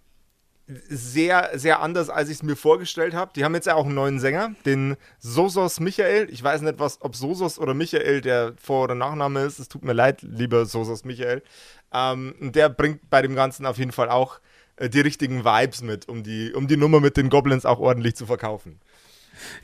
sehr, 0.66 1.50
sehr 1.54 1.80
anders, 1.80 2.10
als 2.10 2.28
ich 2.28 2.36
es 2.36 2.42
mir 2.42 2.56
vorgestellt 2.56 3.14
habe. 3.14 3.30
Die 3.34 3.44
haben 3.44 3.54
jetzt 3.54 3.66
ja 3.66 3.74
auch 3.74 3.86
einen 3.86 3.94
neuen 3.94 4.18
Sänger, 4.18 4.50
den 4.66 4.96
Sosos 5.18 5.80
Michael. 5.80 6.28
Ich 6.30 6.42
weiß 6.42 6.60
nicht, 6.60 6.78
was, 6.78 7.00
ob 7.00 7.16
Sosos 7.16 7.58
oder 7.58 7.72
Michael 7.72 8.20
der 8.20 8.52
Vor- 8.60 8.84
oder 8.84 8.94
Nachname 8.94 9.44
ist. 9.44 9.60
Es 9.60 9.68
tut 9.68 9.82
mir 9.82 9.94
leid, 9.94 10.20
lieber 10.20 10.66
Sosos 10.66 11.04
Michael. 11.04 11.42
Ähm, 11.90 12.34
der 12.40 12.68
bringt 12.68 13.08
bei 13.08 13.22
dem 13.22 13.34
Ganzen 13.34 13.64
auf 13.64 13.78
jeden 13.78 13.92
Fall 13.92 14.10
auch 14.10 14.40
die 14.80 15.00
richtigen 15.00 15.44
Vibes 15.44 15.82
mit, 15.82 16.08
um 16.08 16.22
die, 16.22 16.52
um 16.52 16.66
die 16.68 16.76
Nummer 16.76 17.00
mit 17.00 17.16
den 17.16 17.30
Goblins 17.30 17.64
auch 17.64 17.78
ordentlich 17.78 18.16
zu 18.16 18.26
verkaufen. 18.26 18.78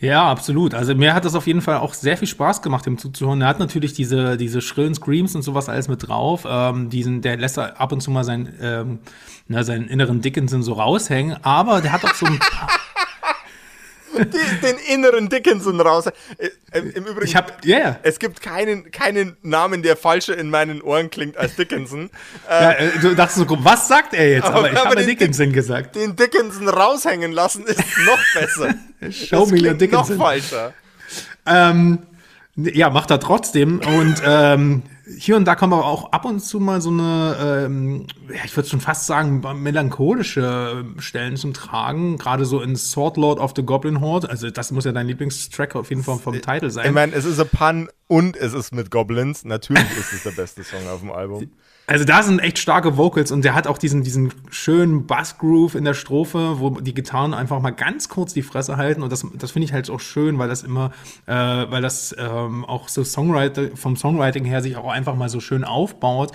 Ja, 0.01 0.31
absolut. 0.31 0.75
Also 0.75 0.95
mir 0.95 1.15
hat 1.15 1.25
das 1.25 1.35
auf 1.35 1.47
jeden 1.47 1.63
Fall 1.63 1.79
auch 1.79 1.95
sehr 1.95 2.17
viel 2.17 2.29
Spaß 2.29 2.63
gemacht, 2.63 2.87
ihm 2.87 2.99
zuzuhören. 2.99 3.41
Er 3.41 3.49
hat 3.49 3.59
natürlich 3.59 3.95
diese, 3.95 4.37
diese 4.37 4.61
schrillen 4.61 4.95
Screams 4.95 5.35
und 5.35 5.43
sowas 5.43 5.69
alles 5.69 5.89
mit 5.89 6.07
drauf. 6.07 6.47
Ähm, 6.47 6.91
diesen, 6.91 7.23
der 7.23 7.37
lässt 7.37 7.59
ab 7.59 7.93
und 7.93 8.01
zu 8.01 8.11
mal 8.11 8.25
seinen, 8.25 8.55
ähm, 8.61 8.99
na, 9.49 9.65
seinen 9.65 9.89
inneren 9.89 10.21
Dickinson 10.21 10.63
so 10.63 10.75
raushängen, 10.75 11.37
aber 11.43 11.81
der 11.81 11.93
hat 11.93 12.05
auch 12.05 12.15
so 12.15 12.27
ein 12.27 12.39
paar 12.51 12.69
die, 14.19 14.61
den 14.63 14.77
inneren 14.89 15.29
Dickinson 15.29 15.81
raus. 15.81 16.07
Äh, 16.07 16.51
Im 16.73 17.05
Übrigen, 17.05 17.25
ich 17.25 17.37
hab, 17.37 17.65
yeah. 17.65 17.99
es 18.03 18.19
gibt 18.19 18.41
keinen, 18.41 18.91
keinen 18.91 19.37
Namen, 19.43 19.83
der 19.83 19.97
falscher 19.97 20.37
in 20.37 20.51
meinen 20.51 20.83
Ohren 20.83 21.11
klingt 21.11 21.37
als 21.37 21.57
Dickinson. 21.57 22.11
ja, 22.49 22.73
äh, 22.73 22.91
du 23.01 23.15
dachtest 23.15 23.49
so, 23.49 23.65
was 23.65 23.89
sagt 23.89 24.15
er 24.15 24.31
jetzt? 24.31 24.45
Aber, 24.45 24.59
aber 24.59 24.73
ich 24.73 24.79
habe 24.79 25.05
Dickinson 25.05 25.47
Dick, 25.47 25.55
gesagt. 25.55 25.97
Den 25.97 26.17
Dickinson 26.17 26.69
raushängen 26.69 27.33
lassen 27.33 27.65
ist 27.65 27.83
noch 28.07 28.19
besser. 28.35 28.75
Show 29.11 29.47
me 29.47 29.61
your 29.67 29.75
Dickinson. 29.75 30.17
Noch 30.17 30.25
falscher. 30.25 30.75
Ähm, 31.47 32.01
ja, 32.57 32.91
macht 32.91 33.11
er 33.11 33.21
trotzdem. 33.21 33.81
Und 33.81 34.23
ähm, 34.25 34.83
hier 35.19 35.37
und 35.37 35.45
da 35.45 35.55
kommen 35.55 35.73
aber 35.73 35.87
auch 35.87 36.13
ab 36.13 36.25
und 36.25 36.41
zu 36.41 36.61
mal 36.61 36.81
so 36.81 36.91
eine, 36.91 37.37
ähm, 37.41 38.07
ja, 38.29 38.41
ich 38.45 38.57
würde 38.57 38.69
schon 38.69 38.81
fast 38.81 39.07
sagen, 39.07 39.43
melancholische 39.63 40.85
Stellen 40.99 41.37
zum 41.37 41.55
Tragen, 41.55 42.19
gerade 42.19 42.45
so 42.45 42.61
in 42.61 42.77
Sword 42.77 43.17
Lord 43.17 43.41
of 43.41 43.53
the 43.57 43.63
Goblin 43.63 44.01
Horde. 44.01 44.31
Also 44.31 44.51
das 44.51 44.71
muss 44.71 44.85
ja 44.85 44.93
dein 44.93 45.07
Lieblingstrack 45.07 45.75
auf 45.75 45.91
jeden 45.91 46.03
Fall 46.03 46.19
vom 46.19 46.41
Titel 46.41 46.71
sein. 46.71 46.87
Ich 46.87 46.93
meine, 46.93 47.15
es 47.15 47.25
ist 47.25 47.41
ein 47.41 47.49
Pun 47.49 47.89
und 48.13 48.37
es 48.37 48.53
ist 48.53 48.75
mit 48.75 48.91
Goblins. 48.91 49.43
Natürlich 49.43 49.91
ist 49.99 50.13
es 50.13 50.23
der 50.23 50.33
beste 50.33 50.63
Song 50.63 50.87
auf 50.87 51.01
dem 51.01 51.11
Album. 51.11 51.49
Also 51.87 52.05
da 52.05 52.23
sind 52.23 52.41
echt 52.41 52.59
starke 52.59 52.99
Vocals 52.99 53.33
und 53.33 53.43
der 53.43 53.55
hat 53.55 53.67
auch 53.67 53.79
diesen, 53.79 54.03
diesen 54.03 54.35
schönen 54.51 55.07
Bassgroove 55.07 55.75
in 55.75 55.85
der 55.85 55.95
Strophe, 55.95 56.61
wo 56.61 56.69
die 56.69 56.93
Gitarren 56.93 57.33
einfach 57.33 57.59
mal 57.61 57.71
ganz 57.71 58.11
kurz 58.11 58.35
die 58.35 58.43
Fresse 58.43 58.77
halten 58.77 59.03
und 59.03 59.11
das, 59.11 59.27
das 59.39 59.53
finde 59.53 59.65
ich 59.65 59.73
halt 59.73 59.89
auch 59.89 59.99
schön, 59.99 60.39
weil 60.39 60.51
das 60.51 60.63
immer, 60.63 60.93
äh, 61.25 61.33
weil 61.33 61.81
das 61.81 62.15
ähm, 62.19 62.67
auch 62.67 62.89
so 62.89 63.03
Songwriter, 63.03 63.75
vom 63.77 63.97
Songwriting 63.97 64.45
her 64.45 64.61
sich 64.61 64.77
auch 64.77 64.91
einfach 64.91 65.17
mal 65.17 65.31
so 65.31 65.41
schön 65.41 65.65
aufbaut. 65.65 66.33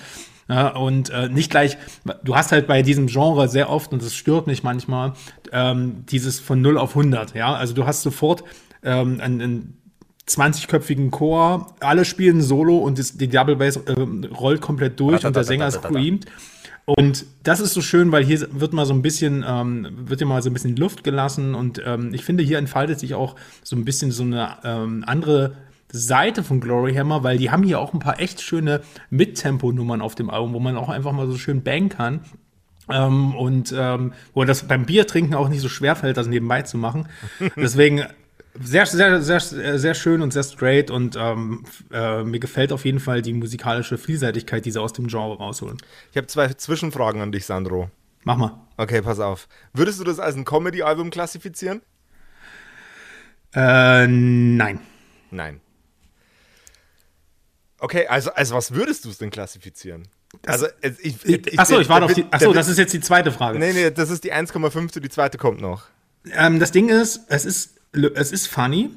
Ja, 0.48 0.74
und 0.74 1.10
äh, 1.10 1.28
nicht 1.28 1.50
gleich, 1.50 1.78
du 2.24 2.34
hast 2.34 2.50
halt 2.50 2.66
bei 2.66 2.82
diesem 2.82 3.06
Genre 3.06 3.48
sehr 3.48 3.70
oft, 3.70 3.92
und 3.92 4.02
das 4.02 4.16
stört 4.16 4.48
mich 4.48 4.64
manchmal, 4.64 5.12
ähm, 5.52 6.06
dieses 6.06 6.40
von 6.40 6.60
0 6.60 6.76
auf 6.76 6.96
100, 6.96 7.34
ja, 7.34 7.54
also 7.54 7.72
du 7.74 7.86
hast 7.86 8.02
sofort 8.02 8.42
ähm, 8.82 9.20
ein, 9.20 9.40
ein 9.40 9.78
20-köpfigen 10.28 11.10
Chor, 11.10 11.74
alle 11.80 12.04
spielen 12.04 12.42
Solo 12.42 12.78
und 12.78 12.98
das, 12.98 13.16
die 13.16 13.28
Double 13.28 13.56
Bass 13.56 13.76
äh, 13.76 13.92
rollt 14.38 14.60
komplett 14.60 15.00
durch 15.00 15.24
und 15.24 15.34
der 15.34 15.44
Sänger 15.44 15.70
screamt. 15.70 16.26
Und 16.84 17.26
das 17.42 17.60
ist 17.60 17.74
so 17.74 17.82
schön, 17.82 18.12
weil 18.12 18.24
hier 18.24 18.48
wird 18.50 18.72
mal 18.72 18.86
so 18.86 18.94
ein 18.94 19.02
bisschen, 19.02 19.44
ähm, 19.46 19.86
wird 20.06 20.22
ja 20.22 20.26
mal 20.26 20.40
so 20.40 20.48
ein 20.48 20.54
bisschen 20.54 20.74
Luft 20.76 21.04
gelassen 21.04 21.54
und 21.54 21.82
ähm, 21.84 22.14
ich 22.14 22.24
finde, 22.24 22.42
hier 22.42 22.56
entfaltet 22.56 22.98
sich 22.98 23.14
auch 23.14 23.36
so 23.62 23.76
ein 23.76 23.84
bisschen 23.84 24.10
so 24.10 24.22
eine 24.22 24.56
ähm, 24.64 25.04
andere 25.06 25.56
Seite 25.92 26.42
von 26.42 26.60
Glory 26.60 26.94
Hammer, 26.94 27.22
weil 27.22 27.38
die 27.38 27.50
haben 27.50 27.62
hier 27.62 27.78
auch 27.78 27.92
ein 27.92 27.98
paar 27.98 28.20
echt 28.20 28.40
schöne 28.40 28.80
Mittempo-Nummern 29.10 30.00
auf 30.00 30.14
dem 30.14 30.30
Album, 30.30 30.54
wo 30.54 30.60
man 30.60 30.76
auch 30.76 30.88
einfach 30.88 31.12
mal 31.12 31.26
so 31.26 31.36
schön 31.36 31.62
bang 31.62 31.88
kann. 31.88 32.20
Ähm, 32.90 33.34
und 33.34 33.74
ähm, 33.76 34.12
wo 34.32 34.44
das 34.44 34.66
beim 34.66 34.86
Bier 34.86 35.06
trinken 35.06 35.34
auch 35.34 35.50
nicht 35.50 35.60
so 35.60 35.68
schwer 35.68 35.94
fällt, 35.94 36.16
das 36.16 36.26
nebenbei 36.26 36.62
zu 36.62 36.78
machen. 36.78 37.06
Deswegen 37.56 38.04
sehr, 38.62 38.86
sehr, 38.86 39.22
sehr, 39.22 39.40
sehr 39.78 39.94
schön 39.94 40.22
und 40.22 40.32
sehr 40.32 40.42
straight 40.42 40.90
und 40.90 41.16
ähm, 41.16 41.64
äh, 41.92 42.22
mir 42.22 42.40
gefällt 42.40 42.72
auf 42.72 42.84
jeden 42.84 43.00
Fall 43.00 43.22
die 43.22 43.32
musikalische 43.32 43.98
Vielseitigkeit, 43.98 44.64
die 44.64 44.70
sie 44.70 44.80
aus 44.80 44.92
dem 44.92 45.06
Genre 45.08 45.36
rausholen. 45.36 45.78
Ich 46.10 46.16
habe 46.16 46.26
zwei 46.26 46.48
Zwischenfragen 46.48 47.20
an 47.20 47.32
dich, 47.32 47.46
Sandro. 47.46 47.90
Mach 48.24 48.36
mal. 48.36 48.60
Okay, 48.76 49.02
pass 49.02 49.20
auf. 49.20 49.48
Würdest 49.72 50.00
du 50.00 50.04
das 50.04 50.18
als 50.18 50.36
ein 50.36 50.44
Comedy-Album 50.44 51.10
klassifizieren? 51.10 51.82
Äh, 53.54 54.06
nein. 54.06 54.80
Nein. 55.30 55.60
Okay, 57.80 58.06
also, 58.08 58.32
also 58.32 58.54
was 58.56 58.74
würdest 58.74 59.04
du 59.04 59.10
es 59.10 59.18
denn 59.18 59.30
klassifizieren? 59.30 60.08
Das, 60.42 60.62
also, 60.62 60.66
ich, 61.00 61.24
ich, 61.24 61.58
achso, 61.58 61.80
ich 61.80 61.88
warte 61.88 62.06
auf 62.06 62.12
die. 62.12 62.26
Achso, 62.30 62.52
das 62.52 62.68
ist 62.68 62.78
jetzt 62.78 62.92
die 62.92 63.00
zweite 63.00 63.32
Frage. 63.32 63.58
Nee, 63.58 63.72
nee, 63.72 63.90
das 63.90 64.10
ist 64.10 64.24
die 64.24 64.32
1,5, 64.32 65.00
die 65.00 65.08
zweite 65.08 65.38
kommt 65.38 65.60
noch. 65.60 65.84
Ähm, 66.32 66.58
das 66.58 66.72
Ding 66.72 66.88
ist, 66.88 67.22
es 67.28 67.44
ist 67.44 67.77
es 67.92 68.32
ist 68.32 68.46
funny, 68.46 68.90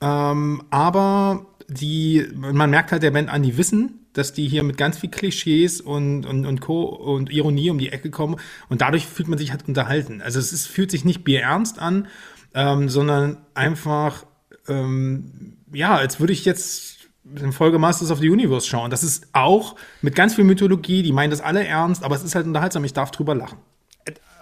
ähm, 0.00 0.62
aber 0.70 1.46
die, 1.68 2.26
man 2.34 2.70
merkt 2.70 2.92
halt 2.92 3.02
der 3.02 3.10
Band 3.10 3.28
an, 3.28 3.42
die 3.42 3.56
wissen, 3.56 4.06
dass 4.12 4.32
die 4.32 4.48
hier 4.48 4.62
mit 4.62 4.78
ganz 4.78 4.98
viel 4.98 5.10
Klischees 5.10 5.80
und, 5.80 6.24
und, 6.24 6.46
und 6.46 6.60
Co. 6.60 6.84
und 6.84 7.30
Ironie 7.30 7.70
um 7.70 7.78
die 7.78 7.90
Ecke 7.90 8.10
kommen 8.10 8.36
und 8.68 8.80
dadurch 8.80 9.06
fühlt 9.06 9.28
man 9.28 9.38
sich 9.38 9.50
halt 9.50 9.68
unterhalten. 9.68 10.22
Also 10.22 10.38
es 10.38 10.52
ist, 10.52 10.66
fühlt 10.66 10.90
sich 10.90 11.04
nicht 11.04 11.24
bierernst 11.24 11.78
an, 11.78 12.08
ähm, 12.54 12.88
sondern 12.88 13.38
einfach, 13.54 14.24
ähm, 14.68 15.58
ja, 15.72 15.96
als 15.96 16.18
würde 16.18 16.32
ich 16.32 16.44
jetzt 16.44 16.96
in 17.24 17.52
Folge 17.52 17.78
Masters 17.78 18.10
of 18.10 18.20
the 18.20 18.30
Universe 18.30 18.66
schauen. 18.66 18.90
Das 18.90 19.02
ist 19.02 19.28
auch 19.32 19.76
mit 20.00 20.14
ganz 20.14 20.34
viel 20.34 20.44
Mythologie, 20.44 21.02
die 21.02 21.12
meinen 21.12 21.30
das 21.30 21.40
alle 21.40 21.66
ernst, 21.66 22.04
aber 22.04 22.14
es 22.14 22.22
ist 22.22 22.34
halt 22.34 22.46
unterhaltsam, 22.46 22.84
ich 22.84 22.92
darf 22.92 23.10
drüber 23.10 23.34
lachen. 23.34 23.58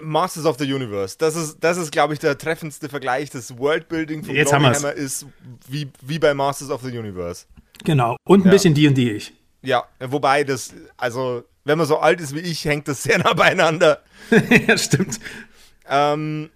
Masters 0.01 0.45
of 0.45 0.59
the 0.59 0.73
Universe. 0.73 1.17
Das 1.19 1.37
ist, 1.37 1.59
das 1.61 1.77
ist 1.77 1.93
glaube 1.93 2.15
ich, 2.15 2.19
der 2.19 2.37
treffendste 2.37 2.89
Vergleich. 2.89 3.31
Das 3.31 3.57
Worldbuilding 3.59 4.25
von 4.25 4.35
Jetzt 4.35 4.53
Hammer 4.53 4.93
ist 4.93 5.27
wie, 5.69 5.89
wie 6.03 6.19
bei 6.19 6.35
Masters 6.35 6.71
of 6.71 6.83
the 6.83 6.97
Universe. 6.97 7.47
Genau. 7.85 8.17
Und 8.25 8.43
ein 8.43 8.47
ja. 8.47 8.53
bisschen 8.53 8.75
D&D 8.75 9.13
ich. 9.13 9.33
Ja, 9.63 9.85
wobei 10.01 10.45
das, 10.45 10.75
also, 10.97 11.45
wenn 11.65 11.79
man 11.79 11.87
so 11.87 11.99
alt 11.99 12.21
ist 12.21 12.35
wie 12.35 12.41
ich, 12.41 12.65
hängt 12.65 12.89
das 12.89 13.03
sehr 13.03 13.19
nah 13.23 13.33
beieinander. 13.33 14.03
ja, 14.67 14.77
stimmt. 14.77 15.19
Ähm, 15.89 16.51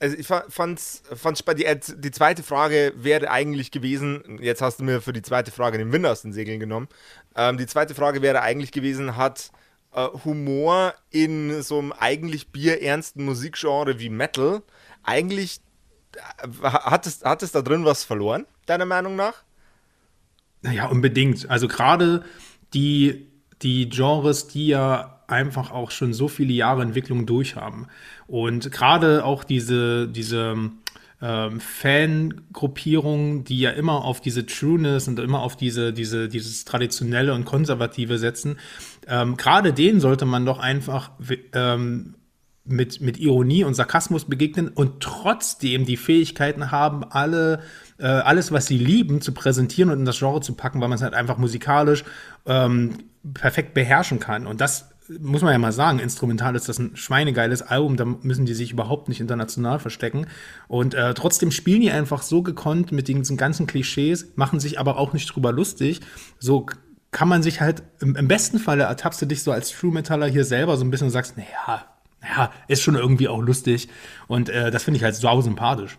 also 0.00 0.16
ich 0.16 0.26
fand's, 0.26 1.02
fand's 1.14 1.44
die, 1.56 1.66
die 1.98 2.10
zweite 2.10 2.42
Frage 2.42 2.94
wäre 2.96 3.30
eigentlich 3.30 3.70
gewesen, 3.70 4.38
jetzt 4.40 4.62
hast 4.62 4.80
du 4.80 4.84
mir 4.84 5.02
für 5.02 5.12
die 5.12 5.20
zweite 5.20 5.50
Frage 5.50 5.76
den 5.76 5.92
Wind 5.92 6.06
aus 6.06 6.22
den 6.22 6.32
Segeln 6.32 6.58
genommen. 6.58 6.88
Ähm, 7.36 7.58
die 7.58 7.66
zweite 7.66 7.94
Frage 7.94 8.22
wäre 8.22 8.40
eigentlich 8.40 8.72
gewesen, 8.72 9.16
hat 9.16 9.50
äh, 9.94 10.06
Humor 10.24 10.94
in 11.10 11.62
so 11.62 11.78
einem 11.78 11.92
eigentlich 11.92 12.48
bierernsten 12.48 13.24
Musikgenre 13.24 13.98
wie 13.98 14.08
Metal 14.08 14.62
eigentlich 15.02 15.60
äh, 16.16 16.48
hat 16.62 17.06
es, 17.06 17.24
hat 17.24 17.42
es 17.42 17.52
da 17.52 17.62
drin 17.62 17.84
was 17.84 18.04
verloren, 18.04 18.46
deiner 18.66 18.86
Meinung 18.86 19.16
nach? 19.16 19.42
Naja, 20.62 20.86
unbedingt. 20.86 21.48
Also 21.48 21.68
gerade 21.68 22.24
die, 22.74 23.28
die 23.62 23.88
Genres, 23.88 24.46
die 24.48 24.68
ja 24.68 25.22
einfach 25.26 25.70
auch 25.70 25.90
schon 25.90 26.12
so 26.12 26.28
viele 26.28 26.52
Jahre 26.52 26.82
Entwicklung 26.82 27.24
durchhaben. 27.24 27.86
Und 28.26 28.70
gerade 28.72 29.24
auch 29.24 29.44
diese, 29.44 30.08
diese 30.08 30.70
ähm, 31.22 31.60
Fangruppierungen, 31.60 33.44
die 33.44 33.60
ja 33.60 33.70
immer 33.70 34.04
auf 34.04 34.20
diese 34.20 34.46
Trueness 34.46 35.08
und 35.08 35.18
immer 35.18 35.40
auf 35.40 35.56
diese, 35.56 35.92
diese, 35.92 36.28
dieses 36.28 36.64
Traditionelle 36.64 37.34
und 37.34 37.44
Konservative 37.44 38.18
setzen, 38.18 38.58
ähm, 39.06 39.36
gerade 39.36 39.72
denen 39.72 40.00
sollte 40.00 40.24
man 40.24 40.46
doch 40.46 40.58
einfach 40.58 41.12
ähm, 41.52 42.14
mit, 42.64 43.00
mit 43.00 43.18
Ironie 43.18 43.64
und 43.64 43.74
Sarkasmus 43.74 44.26
begegnen 44.26 44.68
und 44.68 45.00
trotzdem 45.00 45.84
die 45.84 45.96
Fähigkeiten 45.96 46.70
haben, 46.70 47.04
alle, 47.04 47.60
äh, 47.98 48.06
alles, 48.06 48.52
was 48.52 48.66
sie 48.66 48.78
lieben, 48.78 49.20
zu 49.20 49.32
präsentieren 49.32 49.90
und 49.90 49.98
in 49.98 50.04
das 50.04 50.18
Genre 50.18 50.40
zu 50.40 50.54
packen, 50.54 50.80
weil 50.80 50.88
man 50.88 50.96
es 50.96 51.02
halt 51.02 51.14
einfach 51.14 51.38
musikalisch 51.38 52.04
ähm, 52.46 52.98
perfekt 53.34 53.74
beherrschen 53.74 54.20
kann. 54.20 54.46
Und 54.46 54.60
das 54.60 54.89
muss 55.18 55.42
man 55.42 55.52
ja 55.52 55.58
mal 55.58 55.72
sagen, 55.72 55.98
instrumental 55.98 56.54
ist 56.54 56.68
das 56.68 56.78
ein 56.78 56.96
schweinegeiles 56.96 57.62
Album, 57.62 57.96
da 57.96 58.04
müssen 58.04 58.46
die 58.46 58.54
sich 58.54 58.72
überhaupt 58.72 59.08
nicht 59.08 59.20
international 59.20 59.78
verstecken. 59.78 60.26
Und 60.68 60.94
äh, 60.94 61.14
trotzdem 61.14 61.50
spielen 61.50 61.80
die 61.80 61.90
einfach 61.90 62.22
so 62.22 62.42
gekonnt 62.42 62.92
mit 62.92 63.08
diesen 63.08 63.36
ganzen 63.36 63.66
Klischees, 63.66 64.32
machen 64.36 64.60
sich 64.60 64.78
aber 64.78 64.98
auch 64.98 65.12
nicht 65.12 65.34
drüber 65.34 65.52
lustig. 65.52 66.00
So 66.38 66.66
kann 67.10 67.28
man 67.28 67.42
sich 67.42 67.60
halt, 67.60 67.82
im, 68.00 68.14
im 68.14 68.28
besten 68.28 68.58
Falle 68.58 68.84
ertappst 68.84 69.20
du 69.20 69.26
dich 69.26 69.42
so 69.42 69.50
als 69.50 69.70
True 69.70 69.92
Metaller 69.92 70.26
hier 70.26 70.44
selber 70.44 70.76
so 70.76 70.84
ein 70.84 70.90
bisschen 70.90 71.06
und 71.06 71.12
sagst, 71.12 71.36
naja, 71.36 71.84
naja, 72.20 72.52
ist 72.68 72.82
schon 72.82 72.94
irgendwie 72.94 73.28
auch 73.28 73.40
lustig. 73.40 73.88
Und 74.28 74.48
äh, 74.48 74.70
das 74.70 74.84
finde 74.84 74.98
ich 74.98 75.04
halt 75.04 75.16
sau 75.16 75.40
sympathisch. 75.40 75.98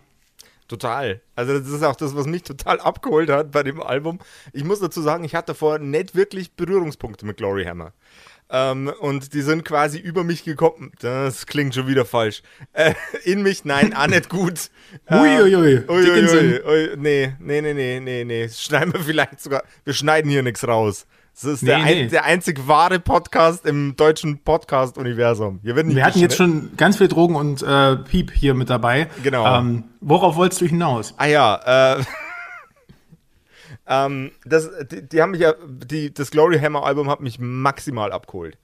Total. 0.71 1.19
Also 1.35 1.59
das 1.59 1.67
ist 1.67 1.83
auch 1.83 1.97
das, 1.97 2.15
was 2.15 2.27
mich 2.27 2.43
total 2.43 2.79
abgeholt 2.79 3.29
hat 3.29 3.51
bei 3.51 3.61
dem 3.61 3.81
Album. 3.81 4.19
Ich 4.53 4.63
muss 4.63 4.79
dazu 4.79 5.01
sagen, 5.01 5.25
ich 5.25 5.35
hatte 5.35 5.47
davor 5.47 5.79
nicht 5.79 6.15
wirklich 6.15 6.55
Berührungspunkte 6.55 7.25
mit 7.25 7.35
Glory 7.35 7.65
Hammer. 7.65 7.91
Ähm, 8.51 8.91
und 8.99 9.33
die 9.33 9.41
sind 9.41 9.63
quasi 9.63 9.97
über 9.97 10.23
mich 10.23 10.43
gekommen. 10.43 10.91
Das 10.99 11.45
klingt 11.45 11.73
schon 11.73 11.87
wieder 11.87 12.03
falsch. 12.03 12.43
Äh, 12.73 12.93
in 13.23 13.43
mich, 13.43 13.63
nein, 13.63 13.93
auch 13.93 14.07
nicht 14.07 14.29
gut. 14.29 14.69
Uiuiui. 15.09 15.71
Äh, 15.87 15.91
ui, 15.91 16.09
ui, 16.09 16.29
ui, 16.29 16.61
ui, 16.65 16.97
nee, 16.97 17.33
nee, 17.39 17.61
nee, 17.61 17.73
nee, 17.73 17.99
nee, 17.99 18.23
nee. 18.25 18.49
Schneiden 18.49 18.93
wir 18.93 18.99
vielleicht 19.01 19.39
sogar. 19.39 19.63
Wir 19.85 19.93
schneiden 19.93 20.29
hier 20.29 20.43
nichts 20.43 20.67
raus. 20.67 21.05
Das 21.33 21.45
ist 21.45 21.63
nee, 21.63 21.69
der, 21.69 21.77
nee. 21.79 22.03
Ein, 22.03 22.09
der 22.09 22.25
einzig 22.25 22.67
wahre 22.67 22.99
Podcast 22.99 23.65
im 23.65 23.95
deutschen 23.95 24.39
Podcast-Universum. 24.39 25.59
Wir 25.63 25.75
hatten 26.05 26.19
jetzt 26.19 26.35
schon 26.35 26.71
ganz 26.75 26.97
viel 26.97 27.07
Drogen 27.07 27.35
und 27.35 27.63
äh, 27.63 27.95
Piep 27.95 28.31
hier 28.31 28.53
mit 28.53 28.69
dabei. 28.69 29.07
Genau. 29.23 29.45
Ähm, 29.45 29.85
worauf 30.01 30.35
wolltest 30.35 30.61
du 30.61 30.65
hinaus? 30.65 31.13
Ah 31.17 31.27
ja, 31.27 31.97
äh. 31.99 32.03
Ähm, 33.91 34.31
das, 34.45 34.69
die, 34.89 35.07
die, 35.07 35.21
haben 35.21 35.31
mich 35.31 35.41
ja, 35.41 35.53
die, 35.67 36.13
das 36.13 36.31
Glory 36.31 36.57
Hammer 36.57 36.85
Album 36.85 37.09
hat 37.09 37.19
mich 37.19 37.39
maximal 37.39 38.13
abgeholt. 38.13 38.57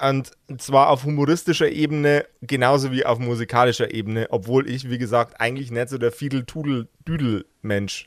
Und 0.00 0.30
zwar 0.58 0.90
auf 0.90 1.04
humoristischer 1.04 1.68
Ebene 1.68 2.24
genauso 2.40 2.92
wie 2.92 3.04
auf 3.04 3.18
musikalischer 3.18 3.92
Ebene, 3.92 4.28
obwohl 4.30 4.70
ich, 4.70 4.88
wie 4.90 4.98
gesagt, 4.98 5.40
eigentlich 5.40 5.72
nicht 5.72 5.88
so 5.88 5.98
der 5.98 6.12
Fiedel-Tudel-Düdel-Mensch 6.12 8.06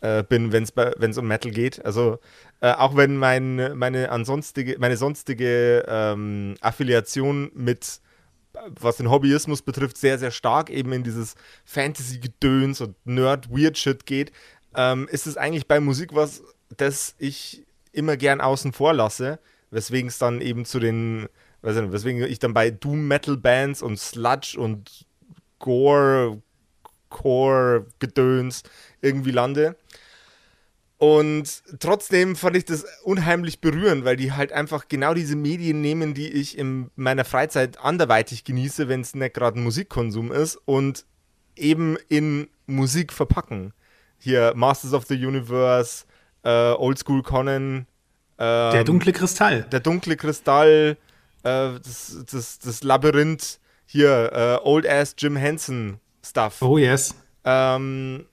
äh, 0.00 0.24
bin, 0.24 0.52
wenn 0.52 0.64
es 0.64 1.18
um 1.18 1.28
Metal 1.28 1.52
geht. 1.52 1.84
Also 1.84 2.18
äh, 2.60 2.72
auch 2.72 2.96
wenn 2.96 3.16
mein, 3.16 3.78
meine, 3.78 4.10
ansonstige, 4.10 4.76
meine 4.80 4.96
sonstige 4.96 5.84
ähm, 5.86 6.56
Affiliation 6.60 7.52
mit, 7.54 8.00
was 8.80 8.96
den 8.96 9.10
Hobbyismus 9.10 9.62
betrifft, 9.62 9.96
sehr, 9.96 10.18
sehr 10.18 10.32
stark 10.32 10.70
eben 10.70 10.92
in 10.92 11.04
dieses 11.04 11.36
Fantasy-Gedöns 11.64 12.80
und 12.80 12.96
Nerd-Weird-Shit 13.06 14.06
geht, 14.06 14.32
ähm, 14.76 15.08
ist 15.10 15.26
es 15.26 15.36
eigentlich 15.36 15.66
bei 15.66 15.80
Musik 15.80 16.14
was, 16.14 16.42
das 16.76 17.14
ich 17.18 17.64
immer 17.92 18.16
gern 18.16 18.40
außen 18.40 18.72
vor 18.72 18.92
lasse, 18.92 19.38
weswegen 19.70 20.08
es 20.08 20.18
dann 20.18 20.40
eben 20.40 20.64
zu 20.64 20.80
den, 20.80 21.28
weiß 21.62 21.76
nicht, 21.76 21.92
weswegen 21.92 22.22
ich 22.24 22.38
dann 22.38 22.54
bei 22.54 22.70
Doom-Metal-Bands 22.70 23.82
und 23.82 23.98
Sludge 23.98 24.58
und 24.58 25.06
Gore, 25.58 26.42
Core-Gedöns 27.08 28.64
irgendwie 29.00 29.30
lande. 29.30 29.76
Und 30.98 31.62
trotzdem 31.80 32.34
fand 32.36 32.56
ich 32.56 32.64
das 32.64 32.84
unheimlich 33.02 33.60
berührend, 33.60 34.04
weil 34.04 34.16
die 34.16 34.32
halt 34.32 34.52
einfach 34.52 34.88
genau 34.88 35.12
diese 35.12 35.36
Medien 35.36 35.80
nehmen, 35.80 36.14
die 36.14 36.30
ich 36.30 36.56
in 36.56 36.90
meiner 36.96 37.24
Freizeit 37.24 37.78
anderweitig 37.78 38.44
genieße, 38.44 38.88
wenn 38.88 39.00
es 39.00 39.14
nicht 39.14 39.34
gerade 39.34 39.58
Musikkonsum 39.58 40.32
ist, 40.32 40.56
und 40.64 41.04
eben 41.56 41.96
in 42.08 42.48
Musik 42.66 43.12
verpacken. 43.12 43.72
Hier 44.24 44.54
Masters 44.56 44.94
of 44.94 45.04
the 45.04 45.14
Universe, 45.14 46.06
äh, 46.44 46.48
Oldschool 46.48 47.22
Conan. 47.22 47.86
Ähm, 48.38 48.72
der 48.72 48.82
dunkle 48.82 49.12
Kristall. 49.12 49.64
Der 49.64 49.80
dunkle 49.80 50.16
Kristall, 50.16 50.96
äh, 51.42 51.68
das, 51.82 52.24
das, 52.30 52.58
das 52.58 52.82
Labyrinth, 52.82 53.60
hier, 53.84 54.32
äh, 54.32 54.66
Old 54.66 54.88
Ass 54.88 55.14
Jim 55.18 55.36
Henson 55.36 56.00
Stuff. 56.24 56.62
Oh 56.62 56.78
yes. 56.78 57.14
Ähm, 57.44 58.24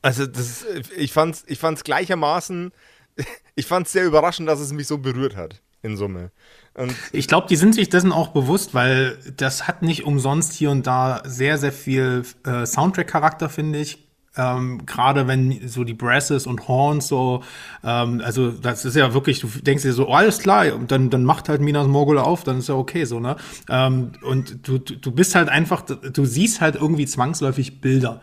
also 0.00 0.26
das, 0.26 0.64
ich 0.96 1.12
fand's, 1.12 1.42
ich 1.48 1.58
fand's 1.58 1.82
gleichermaßen, 1.82 2.70
ich 3.56 3.66
fand's 3.66 3.90
sehr 3.90 4.04
überraschend, 4.04 4.48
dass 4.48 4.60
es 4.60 4.72
mich 4.72 4.86
so 4.86 4.98
berührt 4.98 5.34
hat 5.34 5.60
in 5.82 5.96
Summe. 5.96 6.30
Und 6.74 6.94
ich 7.10 7.26
glaube, 7.26 7.48
die 7.48 7.56
sind 7.56 7.74
sich 7.74 7.88
dessen 7.88 8.12
auch 8.12 8.28
bewusst, 8.28 8.74
weil 8.74 9.18
das 9.36 9.66
hat 9.66 9.82
nicht 9.82 10.04
umsonst 10.04 10.52
hier 10.52 10.70
und 10.70 10.86
da 10.86 11.20
sehr, 11.24 11.58
sehr 11.58 11.72
viel 11.72 12.22
äh, 12.46 12.64
Soundtrack-Charakter, 12.64 13.48
finde 13.48 13.80
ich. 13.80 14.06
Ähm, 14.36 14.86
Gerade 14.86 15.28
wenn 15.28 15.68
so 15.68 15.84
die 15.84 15.94
Brasses 15.94 16.46
und 16.46 16.66
Horns 16.68 17.08
so, 17.08 17.42
ähm, 17.84 18.22
also 18.24 18.50
das 18.50 18.84
ist 18.84 18.96
ja 18.96 19.12
wirklich, 19.12 19.40
du 19.40 19.48
denkst 19.48 19.82
dir 19.82 19.92
so, 19.92 20.08
oh, 20.08 20.14
alles 20.14 20.38
klar, 20.38 20.74
und 20.74 20.90
dann, 20.90 21.10
dann 21.10 21.24
macht 21.24 21.48
halt 21.48 21.60
Minas 21.60 21.86
Morgul 21.86 22.18
auf, 22.18 22.42
dann 22.44 22.58
ist 22.58 22.68
ja 22.68 22.74
okay 22.74 23.04
so, 23.04 23.20
ne? 23.20 23.36
Ähm, 23.68 24.12
und 24.22 24.66
du, 24.66 24.78
du 24.78 25.10
bist 25.12 25.34
halt 25.34 25.48
einfach, 25.48 25.82
du 25.82 26.24
siehst 26.24 26.60
halt 26.60 26.76
irgendwie 26.76 27.06
zwangsläufig 27.06 27.80
Bilder. 27.80 28.22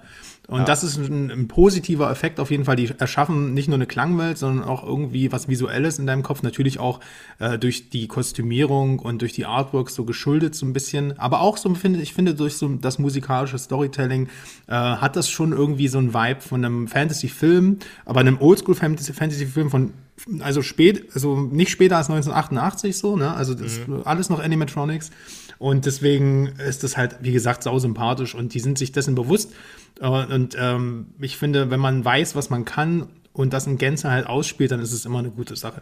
Und 0.49 0.61
ja. 0.61 0.65
das 0.65 0.83
ist 0.83 0.97
ein, 0.97 1.29
ein, 1.29 1.47
positiver 1.47 2.09
Effekt 2.09 2.39
auf 2.39 2.49
jeden 2.49 2.65
Fall. 2.65 2.75
Die 2.75 2.89
erschaffen 2.97 3.53
nicht 3.53 3.67
nur 3.67 3.75
eine 3.75 3.85
Klangwelt, 3.85 4.39
sondern 4.39 4.67
auch 4.67 4.83
irgendwie 4.83 5.31
was 5.31 5.47
Visuelles 5.47 5.99
in 5.99 6.07
deinem 6.07 6.23
Kopf. 6.23 6.41
Natürlich 6.41 6.79
auch 6.79 7.01
äh, 7.37 7.59
durch 7.59 7.89
die 7.89 8.07
Kostümierung 8.07 8.97
und 8.97 9.21
durch 9.21 9.33
die 9.33 9.45
Artworks 9.45 9.93
so 9.93 10.05
geschuldet 10.05 10.55
so 10.55 10.65
ein 10.65 10.73
bisschen. 10.73 11.19
Aber 11.19 11.41
auch 11.41 11.57
so 11.57 11.73
finde 11.75 12.01
ich 12.01 12.15
finde 12.15 12.33
durch 12.33 12.55
so 12.55 12.67
das 12.67 12.97
musikalische 12.97 13.59
Storytelling 13.59 14.27
äh, 14.67 14.73
hat 14.73 15.15
das 15.15 15.29
schon 15.29 15.51
irgendwie 15.51 15.87
so 15.87 15.99
ein 15.99 16.15
Vibe 16.15 16.41
von 16.41 16.65
einem 16.65 16.87
Fantasy-Film, 16.87 17.77
aber 18.05 18.21
einem 18.21 18.41
Oldschool-Fantasy-Film 18.41 19.69
von 19.69 19.93
also 20.39 20.61
spät, 20.61 21.09
also 21.13 21.37
nicht 21.37 21.69
später 21.69 21.97
als 21.97 22.09
1988 22.09 22.97
so, 22.97 23.15
ne? 23.15 23.33
Also 23.33 23.53
das 23.53 23.87
mhm. 23.87 24.01
alles 24.03 24.29
noch 24.29 24.39
Animatronics. 24.39 25.11
Und 25.59 25.85
deswegen 25.85 26.47
ist 26.47 26.83
das 26.83 26.95
halt, 26.97 27.17
wie 27.21 27.33
gesagt, 27.33 27.63
sau 27.63 27.77
sympathisch 27.79 28.33
und 28.33 28.53
die 28.53 28.61
sind 28.61 28.77
sich 28.77 28.93
dessen 28.93 29.13
bewusst. 29.13 29.53
Äh, 29.99 30.07
und 30.07 30.55
ähm, 30.57 31.13
ich 31.19 31.37
finde, 31.37 31.69
wenn 31.69 31.79
man 31.79 32.03
weiß, 32.03 32.35
was 32.35 32.49
man 32.49 32.65
kann 32.65 33.09
und 33.33 33.53
das 33.53 33.67
in 33.67 33.77
Gänze 33.77 34.09
halt 34.09 34.25
ausspielt, 34.25 34.71
dann 34.71 34.79
ist 34.79 34.93
es 34.93 35.05
immer 35.05 35.19
eine 35.19 35.31
gute 35.31 35.55
Sache. 35.57 35.81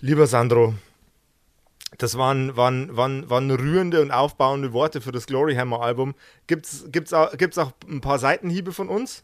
Lieber 0.00 0.26
Sandro, 0.26 0.74
das 1.98 2.18
waren, 2.18 2.56
waren, 2.56 2.96
waren, 2.96 3.28
waren 3.30 3.50
rührende 3.50 4.02
und 4.02 4.10
aufbauende 4.10 4.72
Worte 4.72 5.00
für 5.00 5.12
das 5.12 5.26
Gloryhammer 5.26 5.80
Album. 5.80 6.14
Gibt 6.46 6.66
es 6.66 6.86
gibt's 6.90 7.12
auch, 7.12 7.36
gibt's 7.36 7.58
auch 7.58 7.72
ein 7.88 8.00
paar 8.00 8.18
Seitenhiebe 8.18 8.72
von 8.72 8.88
uns? 8.88 9.22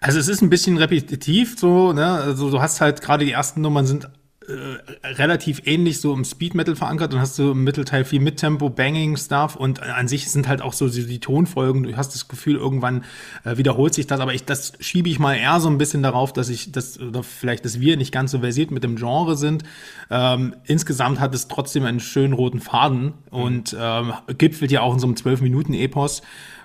Also 0.00 0.18
es 0.18 0.28
ist 0.28 0.40
ein 0.40 0.48
bisschen 0.48 0.78
repetitiv 0.78 1.58
so, 1.58 1.92
ne? 1.92 2.10
Also 2.10 2.50
du 2.50 2.60
hast 2.60 2.80
halt 2.80 3.02
gerade 3.02 3.24
die 3.24 3.32
ersten 3.32 3.60
Nummern 3.60 3.86
sind 3.86 4.08
äh, 4.48 4.78
relativ 5.18 5.62
ähnlich 5.64 6.00
so 6.00 6.12
im 6.14 6.24
Speed 6.24 6.54
Metal 6.54 6.76
verankert. 6.76 7.12
Dann 7.12 7.20
hast 7.20 7.38
du 7.38 7.52
im 7.52 7.64
Mittelteil 7.64 8.04
viel 8.04 8.20
Mittempo, 8.20 8.70
Banging 8.70 9.16
Stuff 9.16 9.56
und 9.56 9.82
an 9.82 10.08
sich 10.08 10.30
sind 10.30 10.48
halt 10.48 10.62
auch 10.62 10.72
so 10.72 10.88
die, 10.88 11.18
Tonfolgen. 11.18 11.82
Du 11.82 11.96
hast 11.96 12.14
das 12.14 12.28
Gefühl, 12.28 12.56
irgendwann 12.56 13.04
äh, 13.44 13.56
wiederholt 13.56 13.94
sich 13.94 14.06
das, 14.06 14.20
aber 14.20 14.34
ich 14.34 14.44
das 14.44 14.72
schiebe 14.80 15.08
ich 15.08 15.18
mal 15.18 15.34
eher 15.34 15.60
so 15.60 15.68
ein 15.68 15.78
bisschen 15.78 16.02
darauf, 16.02 16.32
dass 16.32 16.48
ich 16.48 16.72
das 16.72 16.98
oder 17.00 17.22
vielleicht, 17.22 17.64
dass 17.64 17.80
wir 17.80 17.96
nicht 17.96 18.12
ganz 18.12 18.30
so 18.30 18.40
versiert 18.40 18.70
mit 18.70 18.84
dem 18.84 18.96
Genre 18.96 19.36
sind. 19.36 19.64
Ähm, 20.10 20.54
insgesamt 20.64 21.20
hat 21.20 21.34
es 21.34 21.48
trotzdem 21.48 21.84
einen 21.84 22.00
schönen 22.00 22.32
roten 22.32 22.60
Faden 22.60 23.14
und 23.30 23.76
ähm, 23.78 24.12
gipfelt 24.38 24.70
ja 24.70 24.80
auch 24.82 24.94
in 24.94 25.00
so 25.00 25.06
einem 25.06 25.16
12 25.16 25.40
Minuten 25.42 25.74
Epos. 25.74 26.22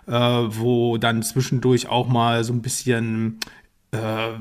Äh, 0.08 0.12
wo 0.12 1.00
dann 1.00 1.24
zwischendurch 1.24 1.88
auch 1.88 2.08
mal 2.08 2.44
so 2.44 2.54
ein 2.54 2.62
bisschen 2.62 3.40
äh, 3.90 4.34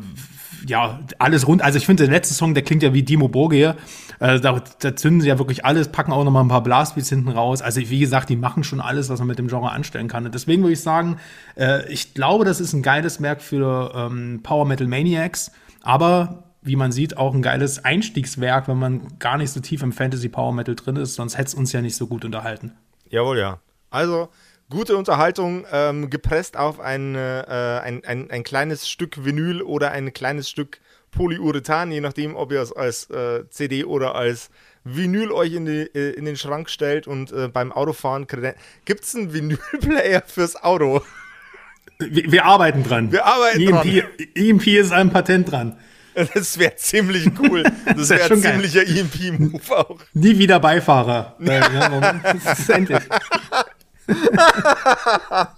ja, 0.67 1.01
alles 1.19 1.47
rund. 1.47 1.63
Also 1.63 1.79
ich 1.79 1.87
finde, 1.87 2.05
der 2.05 2.13
letzte 2.13 2.35
Song, 2.35 2.55
der 2.55 2.63
klingt 2.63 2.83
ja 2.83 2.93
wie 2.95 3.03
Dimo 3.03 3.29
Borgir. 3.29 3.77
Äh, 4.21 4.41
da, 4.41 4.63
da, 4.79 4.97
zünden 4.97 5.21
sie 5.21 5.29
ja 5.29 5.39
wirklich 5.39 5.65
alles, 5.65 5.89
packen 5.89 6.13
auch 6.13 6.25
noch 6.25 6.31
mal 6.31 6.41
ein 6.41 6.49
paar 6.49 6.63
Blastbeats 6.63 7.09
hinten 7.09 7.29
raus. 7.29 7.63
Also 7.63 7.81
wie 7.81 8.01
gesagt, 8.01 8.29
die 8.29 8.37
machen 8.37 8.65
schon 8.65 8.81
alles, 8.81 9.09
was 9.09 9.19
man 9.19 9.29
mit 9.29 9.39
dem 9.39 9.49
Genre 9.49 9.71
anstellen 9.71 10.09
kann. 10.09 10.25
Und 10.25 10.35
deswegen 10.35 10.63
würde 10.63 10.73
ich 10.73 10.81
sagen, 10.81 11.17
äh, 11.57 11.91
ich 11.93 12.15
glaube, 12.15 12.45
das 12.45 12.61
ist 12.61 12.73
ein 12.73 12.83
geiles 12.83 13.21
Werk 13.21 13.43
für 13.43 13.93
ähm, 13.95 14.41
Power 14.43 14.65
Metal 14.65 14.87
Maniacs. 14.87 15.53
Aber 15.83 16.45
wie 16.63 16.77
man 16.77 16.93
sieht, 16.93 17.17
auch 17.17 17.35
ein 17.35 17.43
geiles 17.43 17.85
Einstiegswerk, 17.85 18.69
wenn 18.69 18.79
man 18.79 19.19
gar 19.19 19.37
nicht 19.37 19.51
so 19.51 19.61
tief 19.61 19.83
im 19.83 19.93
Fantasy 19.93 20.29
Power 20.29 20.53
Metal 20.53 20.75
drin 20.75 20.97
ist. 20.97 21.15
Sonst 21.15 21.37
hätte 21.37 21.49
es 21.49 21.55
uns 21.55 21.73
ja 21.73 21.83
nicht 21.83 21.97
so 21.97 22.07
gut 22.07 22.25
unterhalten. 22.25 22.73
Jawohl, 23.11 23.39
ja. 23.39 23.59
Also 23.91 24.29
gute 24.71 24.97
Unterhaltung, 24.97 25.67
ähm, 25.71 26.11
gepresst 26.11 26.57
auf 26.57 26.81
ein, 26.81 27.15
äh, 27.15 27.45
ein, 27.83 28.05
ein, 28.05 28.31
ein, 28.31 28.43
kleines 28.43 28.89
Stück 28.89 29.25
Vinyl 29.25 29.63
oder 29.63 29.91
ein 29.91 30.13
kleines 30.13 30.49
Stück 30.49 30.81
Polyurethan, 31.11 31.93
je 31.93 32.01
nachdem, 32.01 32.35
ob 32.37 32.53
ihr 32.53 32.61
es 32.61 32.73
als 32.73 33.09
äh, 33.11 33.49
CD 33.49 33.85
oder 33.85 34.15
als 34.15 34.51
Vinyl 34.85 35.31
euch 35.31 35.55
in, 35.55 35.67
die, 35.67 35.83
äh, 35.95 36.11
in 36.11 36.25
den 36.25 36.37
Schrank 36.37 36.69
stellt 36.69 37.07
und 37.07 37.33
äh, 37.33 37.49
beim 37.49 37.73
Autofahren 37.73 38.27
gibt 38.85 39.05
es 39.05 39.15
einen 39.15 39.33
Vinylplayer 39.33 40.23
fürs 40.27 40.57
Auto? 40.57 41.03
Wir, 41.99 42.33
wir, 42.33 42.45
arbeiten 42.45 42.83
dran. 42.83 43.13
Wir 43.13 43.25
arbeiten 43.25 43.61
EMP, 43.61 43.83
dran. 43.83 44.29
EMP 44.35 44.67
ist 44.67 44.93
ein 44.93 45.11
Patent 45.11 45.53
dran. 45.53 45.77
Das 46.15 46.59
wäre 46.59 46.77
ziemlich 46.77 47.29
cool. 47.41 47.65
Das 47.85 48.09
wäre 48.11 48.33
ein 48.33 48.41
ziemlicher 48.41 48.87
EMP-Move 48.87 49.77
auch. 49.77 49.99
Nie 50.13 50.39
wieder 50.39 50.61
Beifahrer. 50.61 51.37
ja, 51.41 52.21
das 52.23 52.59
ist 52.59 52.71
endlich. 52.71 53.03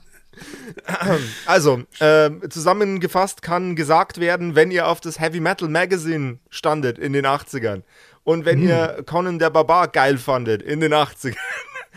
also, 1.46 1.82
äh, 1.98 2.30
zusammengefasst 2.48 3.42
kann 3.42 3.76
gesagt 3.76 4.18
werden, 4.20 4.54
wenn 4.54 4.70
ihr 4.70 4.86
auf 4.88 5.00
das 5.00 5.18
Heavy 5.20 5.40
Metal 5.40 5.68
Magazine 5.68 6.38
standet 6.50 6.98
in 6.98 7.12
den 7.12 7.26
80ern 7.26 7.82
und 8.24 8.44
wenn 8.44 8.60
mhm. 8.60 8.68
ihr 8.68 9.02
Conan 9.06 9.38
der 9.38 9.50
Barbar 9.50 9.88
geil 9.88 10.18
fandet 10.18 10.62
in 10.62 10.80
den 10.80 10.92
80ern 10.92 11.36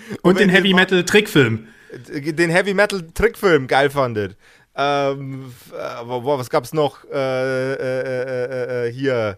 und, 0.10 0.32
und 0.32 0.40
den 0.40 0.50
Heavy 0.50 0.74
Metal 0.74 1.04
Trickfilm 1.04 1.68
den 1.92 2.50
Heavy 2.50 2.74
Metal 2.74 3.02
Trickfilm 3.14 3.68
geil 3.68 3.90
fandet. 3.90 4.38
Ähm, 4.76 5.54
äh, 5.72 6.06
was 6.06 6.50
gab's 6.50 6.74
noch? 6.74 7.04
Äh, 7.06 7.74
äh, 7.74 8.88
äh, 8.88 8.92
hier 8.92 9.38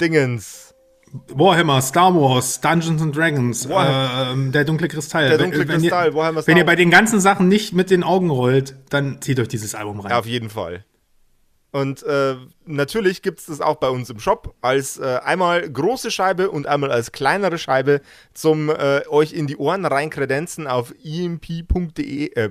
Dingens. 0.00 0.69
Warhammer, 1.12 1.80
Star 1.82 2.14
Wars, 2.14 2.60
Dungeons 2.60 3.02
and 3.02 3.16
Dragons, 3.16 3.66
äh, 3.66 4.50
der 4.50 4.64
dunkle 4.64 4.88
Kristall. 4.88 5.28
Der 5.28 5.38
dunkle 5.38 5.66
wenn, 5.66 5.80
Kristall, 5.80 6.08
ihr, 6.08 6.14
Warhammer, 6.14 6.42
Star 6.42 6.52
Wenn 6.52 6.58
ihr 6.58 6.66
bei 6.66 6.76
den 6.76 6.90
ganzen 6.90 7.20
Sachen 7.20 7.48
nicht 7.48 7.72
mit 7.72 7.90
den 7.90 8.02
Augen 8.02 8.30
rollt, 8.30 8.76
dann 8.90 9.20
zieht 9.20 9.40
euch 9.40 9.48
dieses 9.48 9.74
Album 9.74 10.00
rein. 10.00 10.10
Ja, 10.10 10.18
auf 10.18 10.26
jeden 10.26 10.50
Fall. 10.50 10.84
Und 11.72 12.02
äh, 12.02 12.34
natürlich 12.66 13.22
gibt 13.22 13.38
es 13.38 13.46
das 13.46 13.60
auch 13.60 13.76
bei 13.76 13.88
uns 13.88 14.10
im 14.10 14.18
Shop 14.18 14.54
als 14.60 14.98
äh, 14.98 15.20
einmal 15.24 15.68
große 15.70 16.10
Scheibe 16.10 16.50
und 16.50 16.66
einmal 16.66 16.90
als 16.90 17.12
kleinere 17.12 17.58
Scheibe 17.58 18.00
zum 18.34 18.70
äh, 18.70 19.06
euch 19.08 19.32
in 19.32 19.46
die 19.46 19.56
Ohren 19.56 19.84
reinkredenzen 19.84 20.66
auf 20.66 20.92
emp.de 21.04 22.32
äh, 22.34 22.50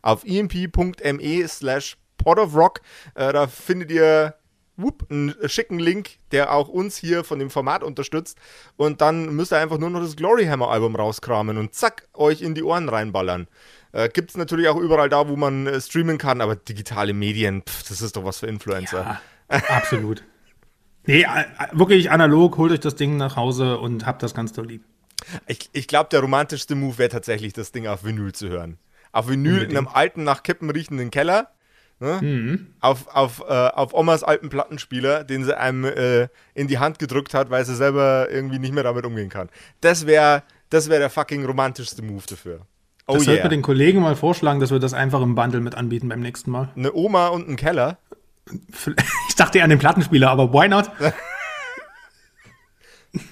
auf 0.00 0.24
emp.me 0.24 1.48
slash 1.48 1.98
pot 2.16 2.38
of 2.38 2.54
rock. 2.54 2.80
Äh, 3.14 3.32
da 3.32 3.46
findet 3.46 3.90
ihr 3.90 4.34
whoop, 4.82 5.06
einen 5.10 5.34
schicken 5.46 5.78
Link, 5.78 6.18
der 6.32 6.52
auch 6.52 6.68
uns 6.68 6.96
hier 6.96 7.24
von 7.24 7.38
dem 7.38 7.50
Format 7.50 7.82
unterstützt. 7.82 8.38
Und 8.76 9.00
dann 9.00 9.34
müsst 9.34 9.52
ihr 9.52 9.58
einfach 9.58 9.78
nur 9.78 9.90
noch 9.90 10.00
das 10.00 10.16
Gloryhammer 10.16 10.68
Album 10.70 10.96
rauskramen 10.96 11.58
und 11.58 11.74
zack, 11.74 12.08
euch 12.14 12.42
in 12.42 12.54
die 12.54 12.62
Ohren 12.62 12.88
reinballern. 12.88 13.48
Äh, 13.92 14.08
Gibt 14.08 14.30
es 14.30 14.36
natürlich 14.36 14.68
auch 14.68 14.76
überall 14.76 15.08
da, 15.08 15.28
wo 15.28 15.36
man 15.36 15.66
äh, 15.66 15.80
streamen 15.80 16.18
kann, 16.18 16.40
aber 16.40 16.56
digitale 16.56 17.12
Medien, 17.12 17.62
pff, 17.62 17.88
das 17.88 18.02
ist 18.02 18.16
doch 18.16 18.24
was 18.24 18.38
für 18.38 18.46
Influencer. 18.46 19.20
Ja, 19.50 19.62
absolut. 19.68 20.22
Nee, 21.06 21.24
wirklich 21.72 22.10
analog, 22.10 22.58
holt 22.58 22.72
euch 22.72 22.80
das 22.80 22.94
Ding 22.94 23.16
nach 23.16 23.34
Hause 23.34 23.78
und 23.78 24.04
habt 24.04 24.22
das 24.22 24.34
ganz 24.34 24.52
doll 24.52 24.66
lieb. 24.66 24.84
Ich, 25.46 25.70
ich 25.72 25.86
glaube, 25.88 26.10
der 26.10 26.20
romantischste 26.20 26.74
Move 26.74 26.98
wäre 26.98 27.08
tatsächlich, 27.08 27.54
das 27.54 27.72
Ding 27.72 27.86
auf 27.86 28.04
Vinyl 28.04 28.32
zu 28.32 28.48
hören. 28.48 28.78
Auf 29.12 29.28
Vinyl 29.28 29.52
Unbedingt. 29.52 29.72
in 29.72 29.78
einem 29.78 29.88
alten, 29.88 30.24
nach 30.24 30.42
Kippen 30.42 30.70
riechenden 30.70 31.10
Keller. 31.10 31.50
Ne? 32.00 32.18
Mhm. 32.22 32.66
Auf, 32.80 33.14
auf, 33.14 33.44
äh, 33.46 33.52
auf 33.52 33.92
Omas 33.92 34.24
alten 34.24 34.48
Plattenspieler, 34.48 35.22
den 35.22 35.44
sie 35.44 35.56
einem 35.56 35.84
äh, 35.84 36.28
in 36.54 36.66
die 36.66 36.78
Hand 36.78 36.98
gedrückt 36.98 37.34
hat, 37.34 37.50
weil 37.50 37.66
sie 37.66 37.76
selber 37.76 38.28
irgendwie 38.30 38.58
nicht 38.58 38.72
mehr 38.72 38.84
damit 38.84 39.04
umgehen 39.04 39.28
kann. 39.28 39.50
Das 39.82 40.06
wäre 40.06 40.42
das 40.70 40.88
wär 40.88 41.00
der 41.00 41.10
fucking 41.10 41.44
romantischste 41.44 42.02
Move 42.02 42.22
dafür. 42.28 42.66
Oh 43.06 43.14
das 43.14 43.26
yeah. 43.26 43.34
sollte 43.34 43.48
den 43.48 43.62
Kollegen 43.62 44.00
mal 44.00 44.16
vorschlagen, 44.16 44.60
dass 44.60 44.70
wir 44.70 44.78
das 44.78 44.94
einfach 44.94 45.20
im 45.20 45.34
Bundle 45.34 45.60
mit 45.60 45.74
anbieten 45.74 46.08
beim 46.08 46.20
nächsten 46.20 46.50
Mal. 46.50 46.70
Eine 46.76 46.94
Oma 46.94 47.28
und 47.28 47.48
ein 47.48 47.56
Keller. 47.56 47.98
Ich 49.28 49.36
dachte 49.36 49.58
eher 49.58 49.64
an 49.64 49.70
den 49.70 49.78
Plattenspieler, 49.78 50.30
aber 50.30 50.52
why 50.52 50.68
not? 50.68 50.90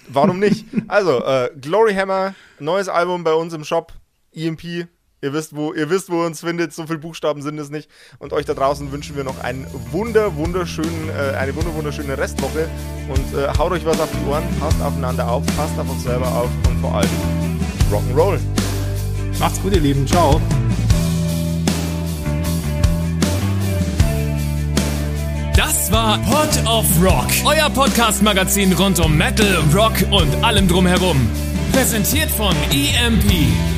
Warum 0.09 0.39
nicht? 0.39 0.65
Also, 0.89 1.23
äh, 1.23 1.51
Glory 1.61 1.95
Hammer, 1.95 2.35
neues 2.59 2.89
Album 2.89 3.25
bei 3.25 3.35
uns 3.35 3.53
im 3.53 3.63
Shop, 3.63 3.93
EMP. 4.33 4.89
Ihr 5.21 5.33
wisst, 5.33 5.57
wo 5.57 5.73
ihr 5.73 5.91
wisst, 5.91 6.11
wo 6.11 6.23
ihr 6.23 6.27
uns 6.27 6.41
findet. 6.41 6.73
So 6.73 6.87
viele 6.87 7.01
Buchstaben 7.01 7.43
sind 7.43 7.59
es 7.59 7.71
nicht. 7.71 7.91
Und 8.19 8.33
euch 8.33 8.47
da 8.47 8.55
draußen 8.55 8.93
wünschen 8.93 9.17
wir 9.17 9.25
noch 9.25 9.43
einen 9.43 9.67
wunder, 9.91 10.37
wunderschönen, 10.37 11.09
äh, 11.09 11.37
eine 11.37 11.55
wunder, 11.57 11.75
wunderschöne 11.75 12.17
Restwoche. 12.17 12.69
Und 13.09 13.37
äh, 13.37 13.49
haut 13.59 13.73
euch 13.73 13.85
was 13.85 13.99
auf 14.01 14.11
die 14.13 14.31
Ohren, 14.31 14.45
passt 14.61 14.81
aufeinander 14.81 15.29
auf, 15.29 15.45
passt 15.57 15.77
auf 15.79 15.91
uns 15.91 16.05
selber 16.05 16.29
auf 16.29 16.51
und 16.69 16.81
vor 16.81 16.95
allem 16.95 17.11
Rock'n'Roll. 17.91 18.39
Macht's 19.41 19.61
gut, 19.61 19.75
ihr 19.75 19.81
Lieben. 19.81 20.07
Ciao. 20.07 20.41
Das 25.57 25.91
war 25.91 26.19
Pod 26.19 26.65
of 26.67 26.87
Rock, 27.03 27.27
euer 27.45 27.69
Podcast-Magazin 27.71 28.73
rund 28.75 29.01
um 29.01 29.17
Metal, 29.17 29.65
Rock 29.75 29.95
und 30.13 30.45
allem 30.45 30.69
drumherum. 30.69 31.29
Präsentiert 31.73 32.31
von 32.31 32.55
EMP. 32.71 33.78